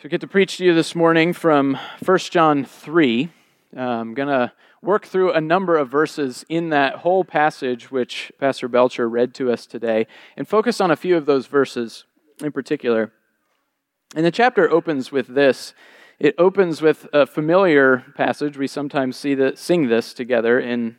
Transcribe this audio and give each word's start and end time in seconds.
So 0.00 0.06
I 0.06 0.08
get 0.08 0.22
to 0.22 0.26
preach 0.26 0.56
to 0.56 0.64
you 0.64 0.72
this 0.72 0.94
morning 0.94 1.34
from 1.34 1.78
1 2.02 2.18
John 2.30 2.64
3. 2.64 3.30
Uh, 3.76 3.80
I'm 3.80 4.14
going 4.14 4.30
to 4.30 4.50
work 4.80 5.04
through 5.04 5.32
a 5.32 5.42
number 5.42 5.76
of 5.76 5.90
verses 5.90 6.42
in 6.48 6.70
that 6.70 6.94
whole 7.00 7.22
passage 7.22 7.90
which 7.90 8.32
Pastor 8.40 8.66
Belcher 8.66 9.06
read 9.10 9.34
to 9.34 9.52
us 9.52 9.66
today 9.66 10.06
and 10.38 10.48
focus 10.48 10.80
on 10.80 10.90
a 10.90 10.96
few 10.96 11.18
of 11.18 11.26
those 11.26 11.48
verses 11.48 12.04
in 12.42 12.50
particular. 12.50 13.12
And 14.16 14.24
the 14.24 14.30
chapter 14.30 14.70
opens 14.70 15.12
with 15.12 15.26
this. 15.26 15.74
It 16.18 16.34
opens 16.38 16.80
with 16.80 17.06
a 17.12 17.26
familiar 17.26 18.06
passage. 18.16 18.56
We 18.56 18.68
sometimes 18.68 19.18
see 19.18 19.34
that, 19.34 19.58
sing 19.58 19.88
this 19.88 20.14
together 20.14 20.58
in 20.58 20.96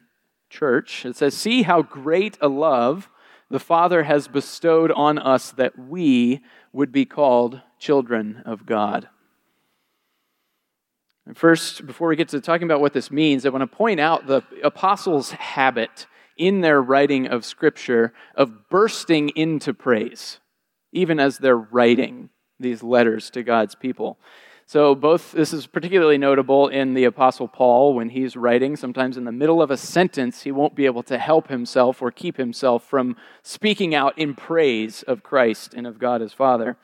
church. 0.48 1.08
It 1.08 1.16
says, 1.16 1.36
See 1.36 1.64
how 1.64 1.82
great 1.82 2.38
a 2.40 2.48
love 2.48 3.10
the 3.50 3.60
Father 3.60 4.04
has 4.04 4.28
bestowed 4.28 4.92
on 4.92 5.18
us 5.18 5.50
that 5.54 5.76
we 5.76 6.42
would 6.72 6.92
be 6.92 7.06
called 7.06 7.62
children 7.82 8.44
of 8.46 8.66
God. 8.66 9.10
And 11.26 11.38
first, 11.38 11.86
before 11.86 12.08
we 12.08 12.16
get 12.16 12.30
to 12.30 12.40
talking 12.40 12.68
about 12.68 12.80
what 12.80 12.94
this 12.94 13.12
means, 13.12 13.46
I 13.46 13.50
want 13.50 13.70
to 13.70 13.78
point 13.78 14.00
out 14.00 14.28
the 14.28 14.44
apostles' 14.64 15.32
habit 15.32 16.08
in 16.38 16.62
their 16.62 16.82
writing 16.82 17.28
of 17.28 17.44
Scripture 17.44 18.14
of 18.36 18.70
bursting 18.70 19.30
into 19.30 19.74
praise, 19.74 20.40
even 20.92 21.20
as 21.20 21.38
they're 21.38 21.58
writing 21.58 22.30
these 22.60 22.82
letters 22.82 23.30
to 23.32 23.44
God's 23.44 23.76
people. 23.76 24.18
So, 24.66 24.96
both 24.96 25.34
this 25.34 25.52
is 25.52 25.68
particularly 25.68 26.18
notable 26.18 26.70
in 26.70 26.94
the 26.94 27.04
Apostle 27.04 27.48
Paul 27.48 27.94
when 27.94 28.10
he's 28.10 28.38
writing. 28.38 28.78
Sometimes 28.78 29.18
in 29.18 29.26
the 29.26 29.32
middle 29.32 29.62
of 29.62 29.70
a 29.70 29.76
sentence, 29.76 30.44
he 30.44 30.52
won't 30.52 30.76
be 30.76 30.86
able 30.86 31.04
to 31.04 31.18
help 31.18 31.50
himself 31.50 32.02
or 32.02 32.10
keep 32.10 32.38
himself 32.38 32.88
from 32.88 33.18
speaking 33.44 33.94
out 33.94 34.18
in 34.18 34.34
praise 34.34 35.04
of 35.04 35.24
Christ 35.24 35.74
and 35.74 35.86
of 35.86 36.00
God 36.00 36.22
as 36.22 36.32
Father. 36.32 36.78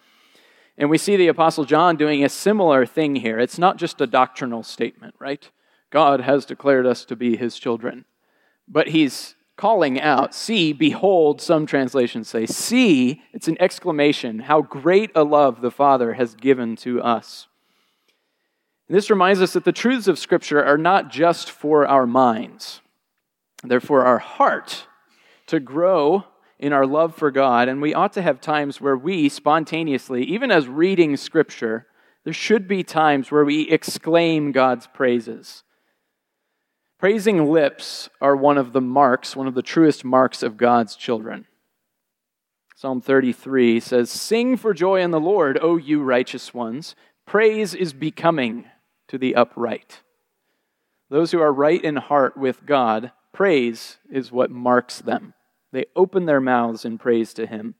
And 0.77 0.89
we 0.89 0.97
see 0.97 1.15
the 1.15 1.27
Apostle 1.27 1.65
John 1.65 1.95
doing 1.95 2.23
a 2.23 2.29
similar 2.29 2.85
thing 2.85 3.15
here. 3.15 3.39
It's 3.39 3.57
not 3.57 3.77
just 3.77 3.99
a 3.99 4.07
doctrinal 4.07 4.61
statement, 4.61 5.15
right? 5.17 5.49
God 5.89 6.21
has 6.21 6.45
declared 6.45 6.85
us 6.85 7.03
to 7.05 7.15
be 7.15 7.35
his 7.35 7.57
children. 7.57 8.05
But 8.67 8.89
he's 8.89 9.35
calling 9.55 9.99
out, 9.99 10.35
see, 10.35 10.71
behold, 10.71 11.41
some 11.41 11.65
translations 11.65 12.27
say, 12.27 12.45
see, 12.45 13.23
it's 13.33 13.47
an 13.47 13.57
exclamation, 13.59 14.39
how 14.39 14.61
great 14.61 15.09
a 15.15 15.23
love 15.23 15.61
the 15.61 15.71
Father 15.71 16.13
has 16.13 16.35
given 16.35 16.75
to 16.75 17.01
us. 17.01 17.47
And 18.87 18.95
this 18.95 19.09
reminds 19.09 19.41
us 19.41 19.53
that 19.53 19.65
the 19.65 19.71
truths 19.71 20.07
of 20.07 20.19
Scripture 20.19 20.63
are 20.63 20.77
not 20.77 21.09
just 21.09 21.49
for 21.49 21.87
our 21.87 22.05
minds, 22.05 22.81
they're 23.63 23.79
for 23.79 24.05
our 24.05 24.19
heart 24.19 24.85
to 25.47 25.59
grow 25.59 26.25
in 26.59 26.73
our 26.73 26.85
love 26.85 27.15
for 27.15 27.31
God. 27.31 27.67
And 27.67 27.81
we 27.81 27.93
ought 27.93 28.13
to 28.13 28.21
have 28.21 28.41
times 28.41 28.81
where 28.81 28.97
we 28.97 29.29
spontaneously, 29.29 30.23
even 30.23 30.51
as 30.51 30.67
reading 30.67 31.17
Scripture, 31.17 31.87
there 32.23 32.33
should 32.33 32.67
be 32.67 32.83
times 32.83 33.31
where 33.31 33.45
we 33.45 33.69
exclaim 33.69 34.51
God's 34.51 34.87
praises. 34.87 35.63
Praising 36.99 37.51
lips 37.51 38.09
are 38.19 38.35
one 38.35 38.57
of 38.57 38.73
the 38.73 38.81
marks, 38.81 39.35
one 39.35 39.47
of 39.47 39.53
the 39.53 39.61
truest 39.61 40.03
marks 40.03 40.41
of 40.41 40.57
God's 40.57 40.95
children. 40.95 41.45
Psalm 42.75 43.01
33 43.01 43.79
says, 43.79 44.09
Sing 44.09 44.57
for 44.57 44.73
joy 44.73 45.01
in 45.01 45.11
the 45.11 45.19
Lord, 45.19 45.59
O 45.61 45.77
you 45.77 46.01
righteous 46.03 46.53
ones. 46.53 46.95
Praise 47.25 47.73
is 47.73 47.93
becoming 47.93 48.65
to 49.07 49.17
the 49.17 49.35
upright. 49.35 50.01
Those 51.09 51.31
who 51.31 51.39
are 51.39 51.53
right 51.53 51.83
in 51.83 51.95
heart 51.95 52.35
with 52.35 52.65
God, 52.65 53.11
praise 53.31 53.97
is 54.11 54.31
what 54.31 54.51
marks 54.51 54.99
them. 54.99 55.33
They 55.71 55.85
open 55.95 56.25
their 56.25 56.41
mouths 56.41 56.85
in 56.85 56.97
praise 56.97 57.33
to 57.35 57.45
Him. 57.45 57.75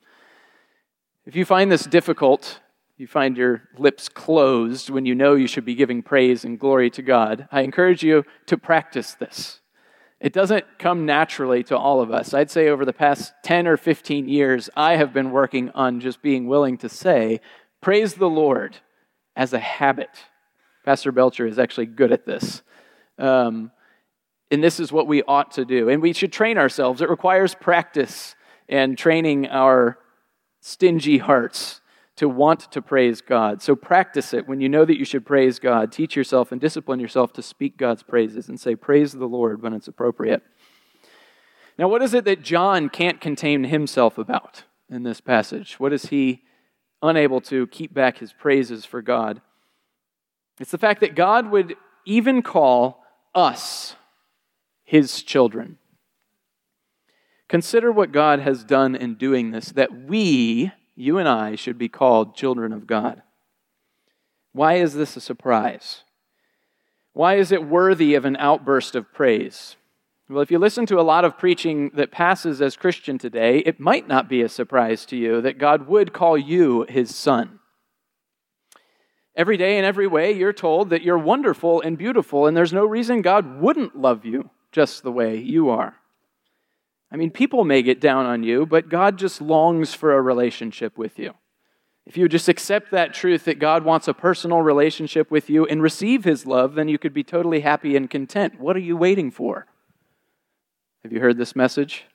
If 1.25 1.35
you 1.35 1.45
find 1.45 1.71
this 1.71 1.85
difficult, 1.85 2.59
you 2.97 3.07
find 3.07 3.37
your 3.37 3.63
lips 3.77 4.09
closed 4.09 4.89
when 4.89 5.05
you 5.05 5.13
know 5.13 5.35
you 5.35 5.47
should 5.47 5.65
be 5.65 5.75
giving 5.75 6.01
praise 6.01 6.43
and 6.43 6.59
glory 6.59 6.89
to 6.91 7.01
God, 7.01 7.47
I 7.51 7.61
encourage 7.61 8.03
you 8.03 8.25
to 8.47 8.57
practice 8.57 9.13
this. 9.13 9.61
It 10.19 10.33
doesn't 10.33 10.79
come 10.79 11.05
naturally 11.05 11.63
to 11.65 11.77
all 11.77 12.01
of 12.01 12.11
us. 12.11 12.33
I'd 12.33 12.49
say 12.49 12.69
over 12.69 12.85
the 12.85 12.93
past 12.93 13.33
10 13.43 13.67
or 13.67 13.77
15 13.77 14.27
years, 14.27 14.67
I 14.75 14.95
have 14.95 15.13
been 15.13 15.29
working 15.29 15.69
on 15.75 15.99
just 15.99 16.23
being 16.23 16.47
willing 16.47 16.77
to 16.79 16.89
say, 16.89 17.39
Praise 17.81 18.15
the 18.15 18.29
Lord 18.29 18.77
as 19.35 19.53
a 19.53 19.59
habit. 19.59 20.09
Pastor 20.83 21.11
Belcher 21.11 21.45
is 21.45 21.59
actually 21.59 21.85
good 21.85 22.11
at 22.11 22.25
this. 22.25 22.63
Um, 23.19 23.71
and 24.49 24.63
this 24.63 24.79
is 24.79 24.91
what 24.91 25.07
we 25.07 25.23
ought 25.23 25.51
to 25.51 25.65
do. 25.65 25.89
And 25.89 26.01
we 26.01 26.13
should 26.13 26.31
train 26.31 26.57
ourselves. 26.57 27.01
It 27.01 27.09
requires 27.09 27.53
practice 27.55 28.35
and 28.69 28.97
training 28.97 29.47
our 29.47 29.97
stingy 30.61 31.17
hearts 31.17 31.81
to 32.17 32.27
want 32.27 32.71
to 32.71 32.81
praise 32.81 33.21
God. 33.21 33.61
So 33.61 33.75
practice 33.75 34.33
it. 34.33 34.47
When 34.47 34.59
you 34.59 34.69
know 34.69 34.85
that 34.85 34.97
you 34.97 35.05
should 35.05 35.25
praise 35.25 35.59
God, 35.59 35.91
teach 35.91 36.15
yourself 36.15 36.51
and 36.51 36.59
discipline 36.59 36.99
yourself 36.99 37.31
to 37.33 37.41
speak 37.41 37.77
God's 37.77 38.03
praises 38.03 38.49
and 38.49 38.59
say, 38.59 38.75
Praise 38.75 39.13
the 39.13 39.27
Lord 39.27 39.61
when 39.61 39.73
it's 39.73 39.87
appropriate. 39.87 40.41
Now, 41.77 41.87
what 41.87 42.01
is 42.01 42.15
it 42.15 42.25
that 42.25 42.41
John 42.41 42.89
can't 42.89 43.21
contain 43.21 43.65
himself 43.65 44.17
about 44.17 44.63
in 44.89 45.03
this 45.03 45.21
passage? 45.21 45.79
What 45.79 45.93
is 45.93 46.07
he 46.07 46.41
unable 47.03 47.39
to 47.41 47.67
keep 47.67 47.93
back 47.93 48.17
his 48.17 48.33
praises 48.33 48.83
for 48.83 49.03
God? 49.03 49.41
It's 50.59 50.71
the 50.71 50.79
fact 50.79 51.01
that 51.01 51.13
God 51.13 51.51
would 51.51 51.75
even 52.03 52.41
call 52.41 53.03
us 53.35 53.95
his 54.87 55.21
children. 55.21 55.77
Consider 57.49 57.91
what 57.91 58.13
God 58.13 58.39
has 58.39 58.63
done 58.63 58.95
in 58.95 59.15
doing 59.15 59.51
this, 59.51 59.67
that 59.73 60.07
we, 60.07 60.71
you 60.95 61.17
and 61.17 61.27
I, 61.27 61.55
should 61.55 61.77
be 61.77 61.89
called 61.89 62.37
children 62.37 62.71
of 62.71 62.87
God. 62.87 63.21
Why 64.53 64.75
is 64.75 64.93
this 64.93 65.17
a 65.17 65.21
surprise? 65.21 66.03
Why 67.11 67.35
is 67.35 67.51
it 67.51 67.67
worthy 67.67 68.15
of 68.15 68.23
an 68.23 68.37
outburst 68.37 68.95
of 68.95 69.13
praise? 69.13 69.75
Well, 70.29 70.41
if 70.41 70.51
you 70.51 70.57
listen 70.57 70.85
to 70.85 71.01
a 71.01 71.03
lot 71.03 71.25
of 71.25 71.37
preaching 71.37 71.91
that 71.93 72.09
passes 72.09 72.61
as 72.61 72.77
Christian 72.77 73.17
today, 73.17 73.59
it 73.59 73.81
might 73.81 74.07
not 74.07 74.29
be 74.29 74.41
a 74.41 74.49
surprise 74.49 75.05
to 75.07 75.17
you 75.17 75.41
that 75.41 75.57
God 75.57 75.87
would 75.87 76.13
call 76.13 76.37
you 76.37 76.85
his 76.87 77.13
son. 77.13 77.59
Every 79.35 79.57
day 79.57 79.77
in 79.77 79.83
every 79.83 80.07
way, 80.07 80.31
you're 80.31 80.53
told 80.53 80.91
that 80.91 81.01
you're 81.01 81.17
wonderful 81.17 81.81
and 81.81 81.97
beautiful, 81.97 82.47
and 82.47 82.55
there's 82.55 82.73
no 82.73 82.85
reason 82.85 83.21
God 83.21 83.59
wouldn't 83.59 83.97
love 83.97 84.23
you 84.23 84.49
just 84.77 85.01
the 85.01 85.11
way 85.11 85.37
you 85.37 85.69
are. 85.69 85.95
I 87.11 87.15
mean, 87.15 87.31
people 87.31 87.65
may 87.65 87.81
get 87.81 87.99
down 87.99 88.27
on 88.27 88.43
you, 88.43 88.63
but 88.67 88.89
God 88.89 89.17
just 89.17 89.41
longs 89.41 89.95
for 89.95 90.13
a 90.13 90.21
relationship 90.21 90.99
with 90.99 91.17
you. 91.17 91.33
If 92.05 92.15
you 92.15 92.29
just 92.29 92.47
accept 92.47 92.91
that 92.91 93.11
truth 93.11 93.45
that 93.45 93.57
God 93.57 93.83
wants 93.83 94.07
a 94.07 94.13
personal 94.13 94.61
relationship 94.61 95.31
with 95.31 95.49
you 95.49 95.65
and 95.65 95.81
receive 95.81 96.25
His 96.25 96.45
love, 96.45 96.75
then 96.75 96.87
you 96.87 96.99
could 96.99 97.11
be 97.11 97.23
totally 97.23 97.61
happy 97.61 97.95
and 97.95 98.07
content. 98.07 98.59
What 98.59 98.75
are 98.75 98.85
you 98.91 98.95
waiting 98.95 99.31
for? 99.31 99.65
Have 101.01 101.11
you 101.11 101.21
heard 101.21 101.39
this 101.39 101.55
message? 101.55 102.05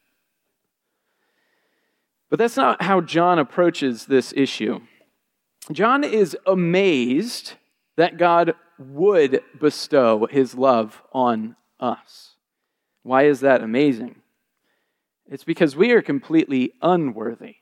But 2.31 2.39
that's 2.39 2.57
not 2.57 2.83
how 2.83 3.01
John 3.01 3.41
approaches 3.41 4.07
this 4.07 4.33
issue. 4.37 4.83
John 5.73 6.05
is 6.05 6.37
amazed 6.47 7.55
that 7.97 8.19
God 8.19 8.55
would 8.79 9.43
bestow 9.61 10.27
his 10.31 10.55
love 10.55 11.03
on 11.13 11.57
us. 11.81 12.32
Why 13.03 13.25
is 13.25 13.41
that 13.41 13.63
amazing? 13.63 14.17
It's 15.29 15.45
because 15.45 15.75
we 15.75 15.93
are 15.93 16.03
completely 16.03 16.73
unworthy 16.83 17.57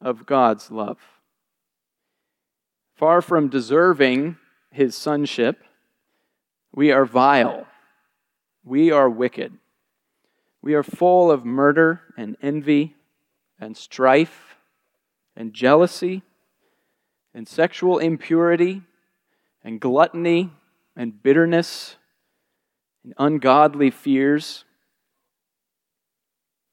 of 0.00 0.26
God's 0.26 0.70
love. 0.70 0.98
Far 2.94 3.20
from 3.20 3.48
deserving 3.48 4.36
his 4.70 4.94
sonship, 4.94 5.62
we 6.74 6.90
are 6.90 7.04
vile. 7.04 7.66
We 8.64 8.90
are 8.90 9.08
wicked. 9.08 9.52
We 10.62 10.74
are 10.74 10.82
full 10.82 11.30
of 11.30 11.44
murder 11.44 12.00
and 12.16 12.36
envy 12.42 12.96
and 13.60 13.76
strife 13.76 14.56
and 15.36 15.52
jealousy 15.52 16.22
and 17.32 17.46
sexual 17.46 17.98
impurity 17.98 18.82
and 19.62 19.80
gluttony 19.80 20.50
and 20.96 21.22
bitterness 21.22 21.96
and 23.08 23.14
ungodly 23.18 23.90
fears. 23.90 24.64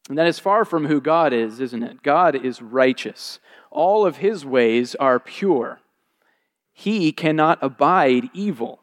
And 0.09 0.17
that 0.17 0.27
is 0.27 0.37
far 0.37 0.65
from 0.65 0.85
who 0.85 0.99
God 0.99 1.31
is, 1.31 1.61
isn't 1.61 1.81
it? 1.81 2.03
God 2.03 2.35
is 2.35 2.61
righteous. 2.61 3.39
All 3.71 4.05
of 4.05 4.17
his 4.17 4.45
ways 4.45 4.95
are 4.95 5.19
pure. 5.19 5.79
He 6.73 7.13
cannot 7.13 7.59
abide 7.61 8.29
evil. 8.33 8.81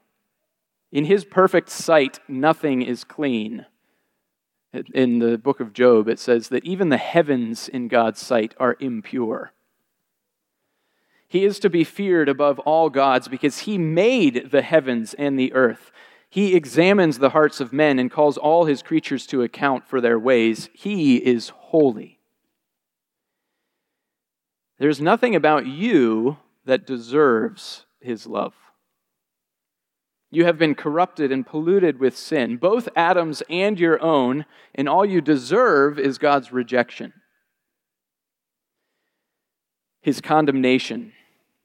In 0.90 1.04
his 1.04 1.24
perfect 1.26 1.68
sight, 1.68 2.20
nothing 2.26 2.80
is 2.80 3.04
clean. 3.04 3.66
In 4.94 5.18
the 5.18 5.36
book 5.36 5.60
of 5.60 5.74
Job, 5.74 6.08
it 6.08 6.18
says 6.18 6.48
that 6.48 6.64
even 6.64 6.88
the 6.88 6.96
heavens 6.96 7.68
in 7.68 7.88
God's 7.88 8.20
sight 8.20 8.54
are 8.58 8.76
impure. 8.80 9.52
He 11.28 11.44
is 11.44 11.58
to 11.60 11.68
be 11.68 11.84
feared 11.84 12.30
above 12.30 12.58
all 12.60 12.88
gods 12.88 13.28
because 13.28 13.60
he 13.60 13.76
made 13.76 14.50
the 14.50 14.62
heavens 14.62 15.12
and 15.14 15.38
the 15.38 15.52
earth. 15.52 15.90
He 16.32 16.54
examines 16.54 17.18
the 17.18 17.28
hearts 17.28 17.60
of 17.60 17.74
men 17.74 17.98
and 17.98 18.10
calls 18.10 18.38
all 18.38 18.64
his 18.64 18.80
creatures 18.80 19.26
to 19.26 19.42
account 19.42 19.86
for 19.86 20.00
their 20.00 20.18
ways. 20.18 20.70
He 20.72 21.16
is 21.16 21.50
holy. 21.50 22.20
There's 24.78 24.98
nothing 24.98 25.36
about 25.36 25.66
you 25.66 26.38
that 26.64 26.86
deserves 26.86 27.84
his 28.00 28.26
love. 28.26 28.54
You 30.30 30.46
have 30.46 30.56
been 30.56 30.74
corrupted 30.74 31.30
and 31.30 31.46
polluted 31.46 32.00
with 32.00 32.16
sin, 32.16 32.56
both 32.56 32.88
Adam's 32.96 33.42
and 33.50 33.78
your 33.78 34.00
own, 34.00 34.46
and 34.74 34.88
all 34.88 35.04
you 35.04 35.20
deserve 35.20 35.98
is 35.98 36.16
God's 36.16 36.50
rejection, 36.50 37.12
his 40.00 40.22
condemnation, 40.22 41.12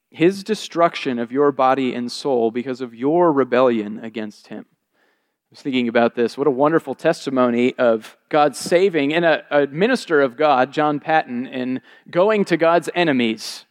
his 0.10 0.44
destruction 0.44 1.20
of 1.20 1.32
your 1.32 1.52
body 1.52 1.94
and 1.94 2.12
soul 2.12 2.52
because 2.52 2.82
of 2.82 2.96
your 2.96 3.32
rebellion 3.32 4.00
against 4.04 4.48
him. 4.48 4.66
I 4.70 5.52
was 5.52 5.62
thinking 5.62 5.88
about 5.88 6.16
this. 6.16 6.38
What 6.38 6.48
a 6.48 6.52
wonderful 6.52 6.96
testimony 6.96 7.74
of 7.78 8.18
God's 8.30 8.58
saving 8.58 9.14
and 9.14 9.24
a, 9.24 9.44
a 9.50 9.68
minister 9.68 10.22
of 10.22 10.36
God, 10.36 10.74
John 10.74 11.00
Paton, 11.00 11.48
in 11.48 11.82
going 12.10 12.44
to 12.46 12.58
God's 12.58 12.90
enemies 12.94 13.66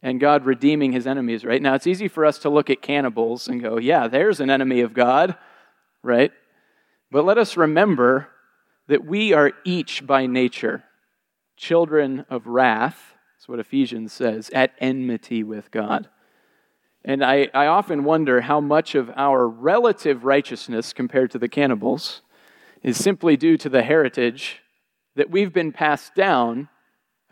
and 0.00 0.20
God 0.20 0.44
redeeming 0.44 0.92
his 0.92 1.06
enemies, 1.06 1.44
right? 1.44 1.62
Now, 1.62 1.74
it's 1.74 1.86
easy 1.86 2.08
for 2.08 2.24
us 2.24 2.38
to 2.38 2.50
look 2.50 2.70
at 2.70 2.82
cannibals 2.82 3.48
and 3.48 3.62
go, 3.62 3.78
yeah, 3.78 4.08
there's 4.08 4.40
an 4.40 4.50
enemy 4.50 4.80
of 4.80 4.94
God, 4.94 5.36
right? 6.02 6.32
But 7.10 7.24
let 7.24 7.38
us 7.38 7.56
remember 7.56 8.28
that 8.88 9.04
we 9.04 9.32
are 9.32 9.52
each 9.64 10.06
by 10.06 10.26
nature 10.26 10.84
children 11.56 12.26
of 12.28 12.46
wrath. 12.46 13.14
That's 13.42 13.48
what 13.48 13.58
Ephesians 13.58 14.12
says, 14.12 14.50
at 14.50 14.72
enmity 14.78 15.42
with 15.42 15.72
God. 15.72 16.08
And 17.04 17.24
I, 17.24 17.48
I 17.52 17.66
often 17.66 18.04
wonder 18.04 18.42
how 18.42 18.60
much 18.60 18.94
of 18.94 19.10
our 19.16 19.48
relative 19.48 20.24
righteousness 20.24 20.92
compared 20.92 21.32
to 21.32 21.40
the 21.40 21.48
cannibals 21.48 22.22
is 22.84 22.96
simply 22.96 23.36
due 23.36 23.56
to 23.56 23.68
the 23.68 23.82
heritage 23.82 24.60
that 25.16 25.28
we've 25.28 25.52
been 25.52 25.72
passed 25.72 26.14
down 26.14 26.68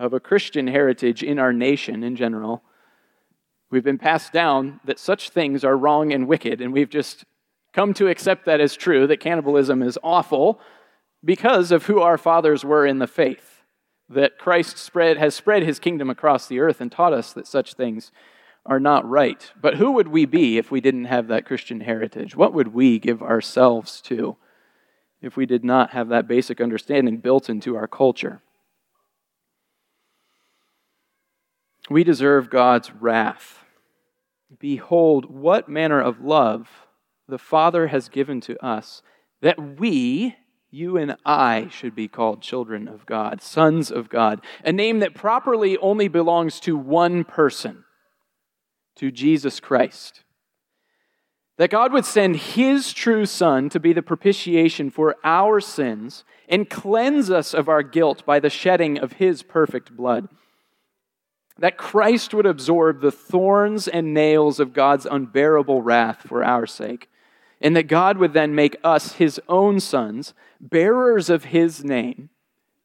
of 0.01 0.13
a 0.13 0.19
Christian 0.19 0.67
heritage 0.67 1.23
in 1.23 1.39
our 1.39 1.53
nation 1.53 2.03
in 2.03 2.17
general. 2.17 2.65
We've 3.71 3.85
been 3.85 3.97
passed 3.97 4.33
down 4.33 4.81
that 4.87 4.99
such 4.99 5.31
things 5.31 5.63
are 5.63 5.77
wrong 5.77 6.13
and 6.13 6.27
wicked, 6.27 6.61
and 6.61 6.73
we've 6.73 6.91
just 6.91 7.25
come 7.73 7.95
to 7.95 8.09
accept 8.09 8.47
that 8.47 8.61
as 8.61 8.75
true, 8.75 9.07
that 9.07 9.21
cannibalism 9.21 9.81
is 9.81 9.97
awful 10.03 10.61
because 11.25 11.71
of 11.71 11.87
who 11.87 12.01
our 12.01 12.19
fathers 12.19 12.65
were 12.65 12.85
in 12.85 12.99
the 12.99 13.07
faith. 13.07 13.50
That 14.11 14.39
Christ 14.39 14.77
spread, 14.77 15.19
has 15.19 15.37
spread 15.37 15.63
his 15.63 15.79
kingdom 15.79 16.11
across 16.11 16.49
the 16.49 16.59
earth 16.59 16.81
and 16.81 16.91
taught 16.91 17.13
us 17.13 17.33
that 17.33 17.47
such 17.47 17.75
things 17.75 18.11
are 18.67 18.81
not 18.81 19.09
right. 19.09 19.53
But 19.61 19.77
who 19.77 19.93
would 19.93 20.09
we 20.09 20.27
be 20.27 20.59
if 20.59 20.71
we 20.71 20.81
didn't 20.81 21.05
have 21.05 21.29
that 21.29 21.47
Christian 21.47 21.81
heritage? 21.81 22.35
What 22.35 22.53
would 22.53 22.75
we 22.75 22.99
give 22.99 23.23
ourselves 23.23 24.01
to 24.03 24.37
if 25.23 25.37
we 25.37 25.47
did 25.47 25.65
not 25.65 25.91
have 25.91 26.09
that 26.09 26.27
basic 26.27 26.61
understanding 26.61 27.19
built 27.19 27.49
into 27.49 27.77
our 27.77 27.87
culture? 27.87 28.43
We 31.89 32.05
deserve 32.05 32.51
God's 32.51 32.93
wrath. 32.93 33.65
Behold, 34.59 35.31
what 35.31 35.69
manner 35.69 36.01
of 36.01 36.21
love 36.21 36.69
the 37.29 37.39
Father 37.39 37.87
has 37.87 38.09
given 38.09 38.41
to 38.43 38.65
us, 38.65 39.03
that 39.41 39.79
we, 39.79 40.37
you 40.71 40.97
and 40.97 41.17
I, 41.25 41.69
should 41.71 41.95
be 41.95 42.07
called 42.09 42.43
children 42.43 42.87
of 42.87 43.05
God, 43.05 43.43
sons 43.43 43.91
of 43.91 44.09
God, 44.09 44.41
a 44.65 44.73
name 44.73 45.01
that 45.01 45.15
properly 45.15 45.77
only 45.79 46.07
belongs 46.07 46.61
to 46.61 46.77
one 46.77 47.25
person, 47.25 47.85
to 48.97 49.11
Jesus 49.11 49.59
Christ. 49.59 50.23
That 51.57 51.71
God 51.71 51.93
would 51.93 52.07
send 52.07 52.37
His 52.37 52.93
true 52.93 53.27
Son 53.27 53.69
to 53.71 53.81
be 53.81 53.93
the 53.93 54.01
propitiation 54.01 54.91
for 54.91 55.17
our 55.25 55.61
sins 55.61 56.25
and 56.49 56.71
cleanse 56.71 57.31
us 57.31 57.53
of 57.53 57.69
our 57.69 57.83
guilt 57.83 58.25
by 58.25 58.41
the 58.41 58.49
shedding 58.49 58.99
of 58.99 59.15
His 59.15 59.43
perfect 59.43 59.95
blood. 59.95 60.29
That 61.59 61.77
Christ 61.77 62.33
would 62.33 62.47
absorb 62.47 63.01
the 63.01 63.13
thorns 63.13 63.89
and 63.89 64.15
nails 64.15 64.59
of 64.61 64.73
God's 64.73 65.05
unbearable 65.05 65.83
wrath 65.83 66.23
for 66.27 66.43
our 66.43 66.67
sake, 66.67 67.10
and 67.61 67.77
that 67.77 67.89
God 67.89 68.19
would 68.19 68.33
then 68.33 68.55
make 68.55 68.77
us 68.83 69.13
his 69.13 69.41
own 69.49 69.81
sons, 69.81 70.35
bearers 70.61 71.29
of 71.29 71.45
his 71.45 71.85
name, 71.85 72.31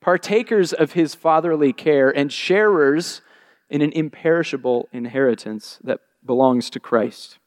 partakers 0.01 0.73
of 0.73 0.93
his 0.93 1.15
fatherly 1.15 1.73
care, 1.73 2.09
and 2.09 2.31
sharers 2.31 3.21
in 3.69 3.81
an 3.81 3.91
imperishable 3.93 4.89
inheritance 4.91 5.79
that 5.83 5.99
belongs 6.25 6.69
to 6.69 6.79
Christ. 6.79 7.39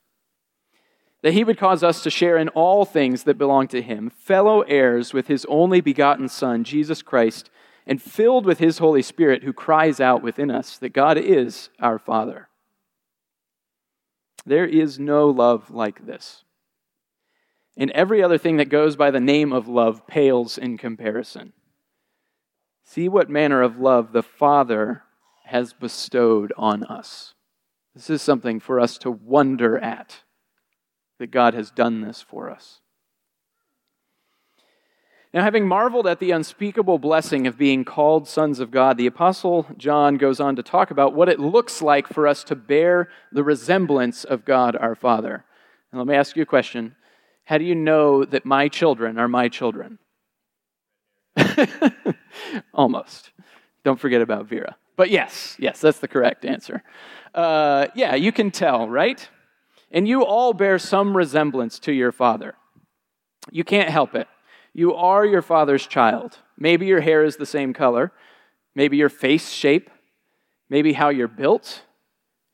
That 1.23 1.35
he 1.35 1.45
would 1.45 1.59
cause 1.59 1.83
us 1.83 2.03
to 2.03 2.11
share 2.11 2.37
in 2.37 2.49
all 2.51 2.85
things 2.85 3.25
that 3.25 3.39
belong 3.39 3.69
to 3.69 3.83
him, 3.83 4.11
fellow 4.11 4.63
heirs 4.63 5.13
with 5.13 5.27
his 5.27 5.45
only 5.49 5.81
begotten 5.81 6.29
Son, 6.29 6.65
Jesus 6.65 7.03
Christ 7.03 7.51
and 7.89 8.03
filled 8.03 8.45
with 8.45 8.59
His 8.59 8.79
Holy 8.79 9.03
Spirit 9.03 9.43
who 9.43 9.53
cries 9.53 9.99
out 9.99 10.23
within 10.23 10.51
us 10.51 10.77
that 10.79 10.91
God 10.91 11.17
is 11.17 11.71
our 11.81 11.99
Father. 11.99 12.49
There 14.45 14.67
is 14.67 14.99
no 14.99 15.29
love 15.29 15.71
like 15.71 16.07
this. 16.07 16.45
And 17.79 17.93
every 17.93 18.23
other 18.23 18.39
thing 18.39 18.57
that 18.57 18.69
goes 18.69 18.97
by 18.97 19.13
the 19.13 19.21
name 19.21 19.53
of 19.53 19.69
love 19.69 20.07
pales 20.09 20.59
in 20.59 20.77
comparison. 20.77 21.53
See 22.85 23.09
what 23.09 23.31
manner 23.31 23.63
of 23.63 23.79
love 23.79 24.13
the 24.13 24.23
Father 24.23 25.05
has 25.45 25.73
bestowed 25.73 26.53
on 26.57 26.83
us. 26.83 27.35
This 27.95 28.11
is 28.11 28.21
something 28.21 28.59
for 28.59 28.81
us 28.81 28.99
to 28.99 29.11
wonder 29.11 29.79
at 29.79 30.23
that 31.21 31.31
God 31.31 31.55
has 31.55 31.71
done 31.71 32.01
this 32.01 32.21
for 32.21 32.51
us. 32.51 32.81
Now, 35.33 35.43
having 35.43 35.69
marveled 35.69 36.07
at 36.07 36.21
the 36.21 36.31
unspeakable 36.31 36.99
blessing 36.99 37.47
of 37.47 37.59
being 37.59 37.85
called 37.85 38.27
sons 38.27 38.61
of 38.61 38.71
God, 38.71 38.97
the 38.97 39.07
Apostle 39.07 39.67
John 39.77 40.17
goes 40.17 40.41
on 40.41 40.57
to 40.57 40.63
talk 40.63 40.91
about 40.91 41.15
what 41.15 41.29
it 41.29 41.39
looks 41.39 41.83
like 41.83 42.09
for 42.09 42.27
us 42.27 42.43
to 42.45 42.57
bear 42.57 43.09
the 43.31 43.45
resemblance 43.45 44.25
of 44.25 44.45
God 44.45 44.75
our 44.75 44.95
Father. 44.95 45.45
And 45.93 45.99
let 45.99 46.07
me 46.07 46.15
ask 46.15 46.35
you 46.35 46.43
a 46.43 46.47
question 46.47 46.97
How 47.49 47.56
do 47.56 47.65
you 47.65 47.75
know 47.75 48.27
that 48.27 48.45
my 48.45 48.69
children 48.69 49.19
are 49.19 49.27
my 49.27 49.49
children? 49.49 49.99
Almost. 52.75 53.31
Don't 53.85 53.99
forget 53.99 54.21
about 54.21 54.45
Vera. 54.45 54.77
But 54.97 55.09
yes, 55.09 55.56
yes, 55.59 55.81
that's 55.81 55.99
the 55.99 56.09
correct 56.09 56.45
answer. 56.45 56.83
Uh, 57.35 57.87
yeah, 57.95 58.15
you 58.15 58.33
can 58.33 58.50
tell, 58.50 58.87
right? 58.87 59.27
And 59.91 60.06
you 60.06 60.27
all 60.27 60.53
bear 60.53 60.79
some 60.79 61.17
resemblance 61.17 61.79
to 61.79 61.93
your 61.93 62.12
father. 62.12 62.55
You 63.51 63.65
can't 63.65 63.89
help 63.89 64.15
it. 64.15 64.29
You 64.75 64.94
are 64.94 65.25
your 65.25 65.41
father's 65.41 65.87
child. 65.87 66.41
Maybe 66.59 66.85
your 66.85 67.01
hair 67.01 67.25
is 67.25 67.37
the 67.37 67.47
same 67.47 67.73
color, 67.73 68.12
maybe 68.75 68.99
your 68.99 69.09
face 69.09 69.49
shape, 69.49 69.89
maybe 70.69 70.93
how 70.93 71.09
you're 71.09 71.29
built, 71.29 71.81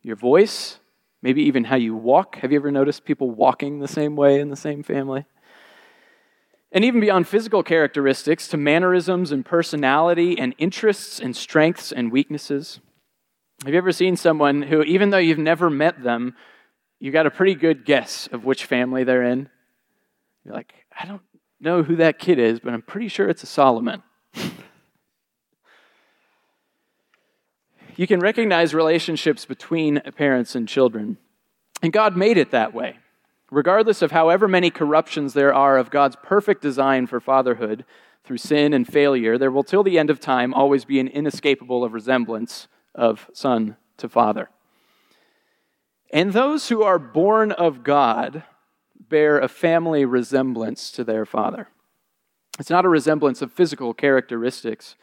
your 0.02 0.14
voice, 0.14 0.78
maybe 1.24 1.42
even 1.42 1.64
how 1.64 1.76
you 1.76 1.96
walk. 1.96 2.36
Have 2.36 2.52
you 2.52 2.58
ever 2.58 2.70
noticed 2.70 3.06
people 3.06 3.30
walking 3.30 3.78
the 3.78 3.88
same 3.88 4.14
way 4.14 4.38
in 4.40 4.50
the 4.50 4.56
same 4.56 4.82
family? 4.82 5.24
And 6.70 6.84
even 6.84 7.00
beyond 7.00 7.26
physical 7.26 7.62
characteristics 7.62 8.46
to 8.48 8.58
mannerisms 8.58 9.32
and 9.32 9.44
personality 9.44 10.38
and 10.38 10.54
interests 10.58 11.18
and 11.18 11.34
strengths 11.34 11.92
and 11.92 12.12
weaknesses. 12.12 12.78
Have 13.64 13.72
you 13.72 13.78
ever 13.78 13.90
seen 13.90 14.16
someone 14.16 14.60
who, 14.60 14.82
even 14.82 15.08
though 15.08 15.18
you've 15.18 15.38
never 15.38 15.70
met 15.70 16.02
them, 16.02 16.36
you 17.00 17.10
got 17.10 17.26
a 17.26 17.30
pretty 17.30 17.54
good 17.54 17.86
guess 17.86 18.28
of 18.30 18.44
which 18.44 18.66
family 18.66 19.02
they're 19.02 19.22
in? 19.22 19.48
You're 20.44 20.54
like, 20.54 20.74
I 21.00 21.06
don't 21.06 21.22
know 21.58 21.82
who 21.82 21.96
that 21.96 22.18
kid 22.18 22.38
is, 22.38 22.60
but 22.60 22.74
I'm 22.74 22.82
pretty 22.82 23.08
sure 23.08 23.30
it's 23.30 23.42
a 23.42 23.46
Solomon. 23.46 24.02
you 27.96 28.06
can 28.06 28.20
recognize 28.20 28.74
relationships 28.74 29.44
between 29.44 30.00
parents 30.16 30.54
and 30.54 30.68
children. 30.68 31.18
And 31.82 31.92
God 31.92 32.16
made 32.16 32.38
it 32.38 32.50
that 32.50 32.74
way. 32.74 32.98
Regardless 33.50 34.02
of 34.02 34.10
however 34.10 34.48
many 34.48 34.70
corruptions 34.70 35.34
there 35.34 35.54
are 35.54 35.76
of 35.76 35.90
God's 35.90 36.16
perfect 36.22 36.62
design 36.62 37.06
for 37.06 37.20
fatherhood 37.20 37.84
through 38.24 38.38
sin 38.38 38.72
and 38.72 38.86
failure, 38.86 39.36
there 39.36 39.50
will 39.50 39.62
till 39.62 39.82
the 39.82 39.98
end 39.98 40.10
of 40.10 40.18
time 40.18 40.54
always 40.54 40.84
be 40.84 40.98
an 40.98 41.08
inescapable 41.08 41.88
resemblance 41.88 42.68
of 42.94 43.28
son 43.32 43.76
to 43.98 44.08
father. 44.08 44.48
And 46.10 46.32
those 46.32 46.68
who 46.68 46.82
are 46.82 46.98
born 46.98 47.52
of 47.52 47.84
God 47.84 48.44
bear 48.98 49.38
a 49.38 49.48
family 49.48 50.04
resemblance 50.04 50.90
to 50.92 51.04
their 51.04 51.26
father. 51.26 51.68
It's 52.58 52.70
not 52.70 52.84
a 52.84 52.88
resemblance 52.88 53.42
of 53.42 53.52
physical 53.52 53.92
characteristics, 53.92 54.96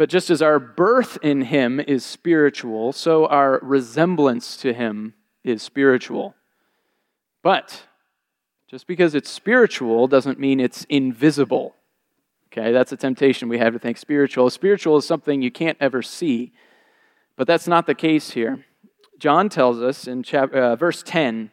but 0.00 0.08
just 0.08 0.30
as 0.30 0.40
our 0.40 0.58
birth 0.58 1.18
in 1.20 1.42
him 1.42 1.78
is 1.78 2.06
spiritual, 2.06 2.90
so 2.90 3.26
our 3.26 3.58
resemblance 3.62 4.56
to 4.56 4.72
him 4.72 5.12
is 5.44 5.62
spiritual. 5.62 6.34
But 7.42 7.82
just 8.66 8.86
because 8.86 9.14
it's 9.14 9.28
spiritual 9.28 10.08
doesn't 10.08 10.40
mean 10.40 10.58
it's 10.58 10.84
invisible. 10.84 11.74
Okay, 12.46 12.72
that's 12.72 12.92
a 12.92 12.96
temptation 12.96 13.50
we 13.50 13.58
have 13.58 13.74
to 13.74 13.78
think 13.78 13.98
spiritual. 13.98 14.48
Spiritual 14.48 14.96
is 14.96 15.06
something 15.06 15.42
you 15.42 15.50
can't 15.50 15.76
ever 15.82 16.00
see, 16.00 16.54
but 17.36 17.46
that's 17.46 17.68
not 17.68 17.86
the 17.86 17.94
case 17.94 18.30
here. 18.30 18.64
John 19.18 19.50
tells 19.50 19.82
us 19.82 20.06
in 20.06 20.22
chapter, 20.22 20.56
uh, 20.56 20.76
verse 20.76 21.02
10 21.02 21.50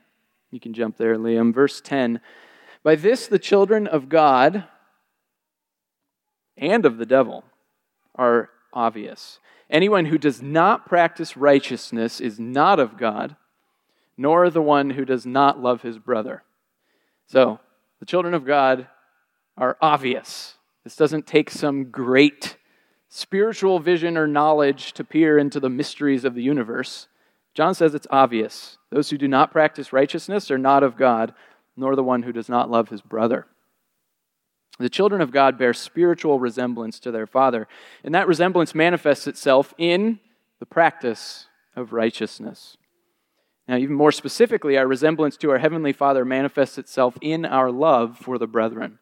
you 0.51 0.61
can 0.61 0.73
jump 0.73 0.95
there, 0.95 1.17
Liam. 1.17 1.53
Verse 1.53 1.81
10 1.81 2.21
By 2.81 2.95
this 2.95 3.27
the 3.27 3.39
children 3.39 3.87
of 3.87 4.07
God 4.07 4.63
and 6.55 6.85
of 6.85 6.97
the 6.97 7.05
devil 7.05 7.43
are 8.17 8.50
obvious. 8.74 9.39
Anyone 9.69 10.05
who 10.05 10.17
does 10.17 10.41
not 10.41 10.86
practice 10.86 11.36
righteousness 11.36 12.21
is 12.21 12.39
not 12.39 12.79
of 12.79 12.97
God, 12.97 13.36
nor 14.17 14.50
the 14.50 14.62
one 14.62 14.91
who 14.91 15.05
does 15.05 15.25
not 15.25 15.62
love 15.62 15.81
his 15.81 15.97
brother. 16.00 16.43
So, 17.27 17.59
the 18.00 18.05
children 18.05 18.33
of 18.33 18.45
God 18.45 18.88
are 19.57 19.77
obvious. 19.81 20.55
This 20.83 20.95
doesn't 20.95 21.27
take 21.27 21.50
some 21.50 21.91
great 21.91 22.57
spiritual 23.09 23.79
vision 23.79 24.17
or 24.17 24.27
knowledge 24.27 24.93
to 24.93 25.03
peer 25.03 25.38
into 25.38 25.59
the 25.59 25.69
mysteries 25.69 26.24
of 26.24 26.36
the 26.36 26.43
universe. 26.43 27.07
John 27.53 27.74
says 27.74 27.95
it's 27.95 28.07
obvious. 28.09 28.77
Those 28.91 29.09
who 29.09 29.17
do 29.17 29.27
not 29.27 29.51
practice 29.51 29.91
righteousness 29.91 30.51
are 30.51 30.57
not 30.57 30.83
of 30.83 30.95
God, 30.95 31.33
nor 31.75 31.95
the 31.95 32.03
one 32.03 32.24
who 32.24 32.31
does 32.31 32.50
not 32.50 32.69
love 32.69 32.89
his 32.89 33.01
brother. 33.01 33.47
The 34.79 34.89
children 34.89 35.22
of 35.22 35.31
God 35.31 35.57
bear 35.57 35.74
spiritual 35.74 36.39
resemblance 36.39 37.00
to 37.00 37.12
their 37.12 37.25
Father, 37.25 37.67
and 38.03 38.13
that 38.13 38.27
resemblance 38.27 38.75
manifests 38.75 39.27
itself 39.27 39.74
in 39.77 40.19
the 40.60 40.65
practice 40.65 41.48
of 41.75 41.93
righteousness. 41.93 42.77
Now, 43.67 43.77
even 43.77 43.96
more 43.96 44.12
specifically, 44.12 44.77
our 44.77 44.88
resemblance 44.88 45.36
to 45.38 45.51
our 45.51 45.57
Heavenly 45.57 45.93
Father 45.93 46.24
manifests 46.24 46.77
itself 46.77 47.17
in 47.22 47.43
our 47.43 47.72
love 47.72 48.17
for 48.17 48.38
the 48.38 48.48
brethren, 48.48 49.00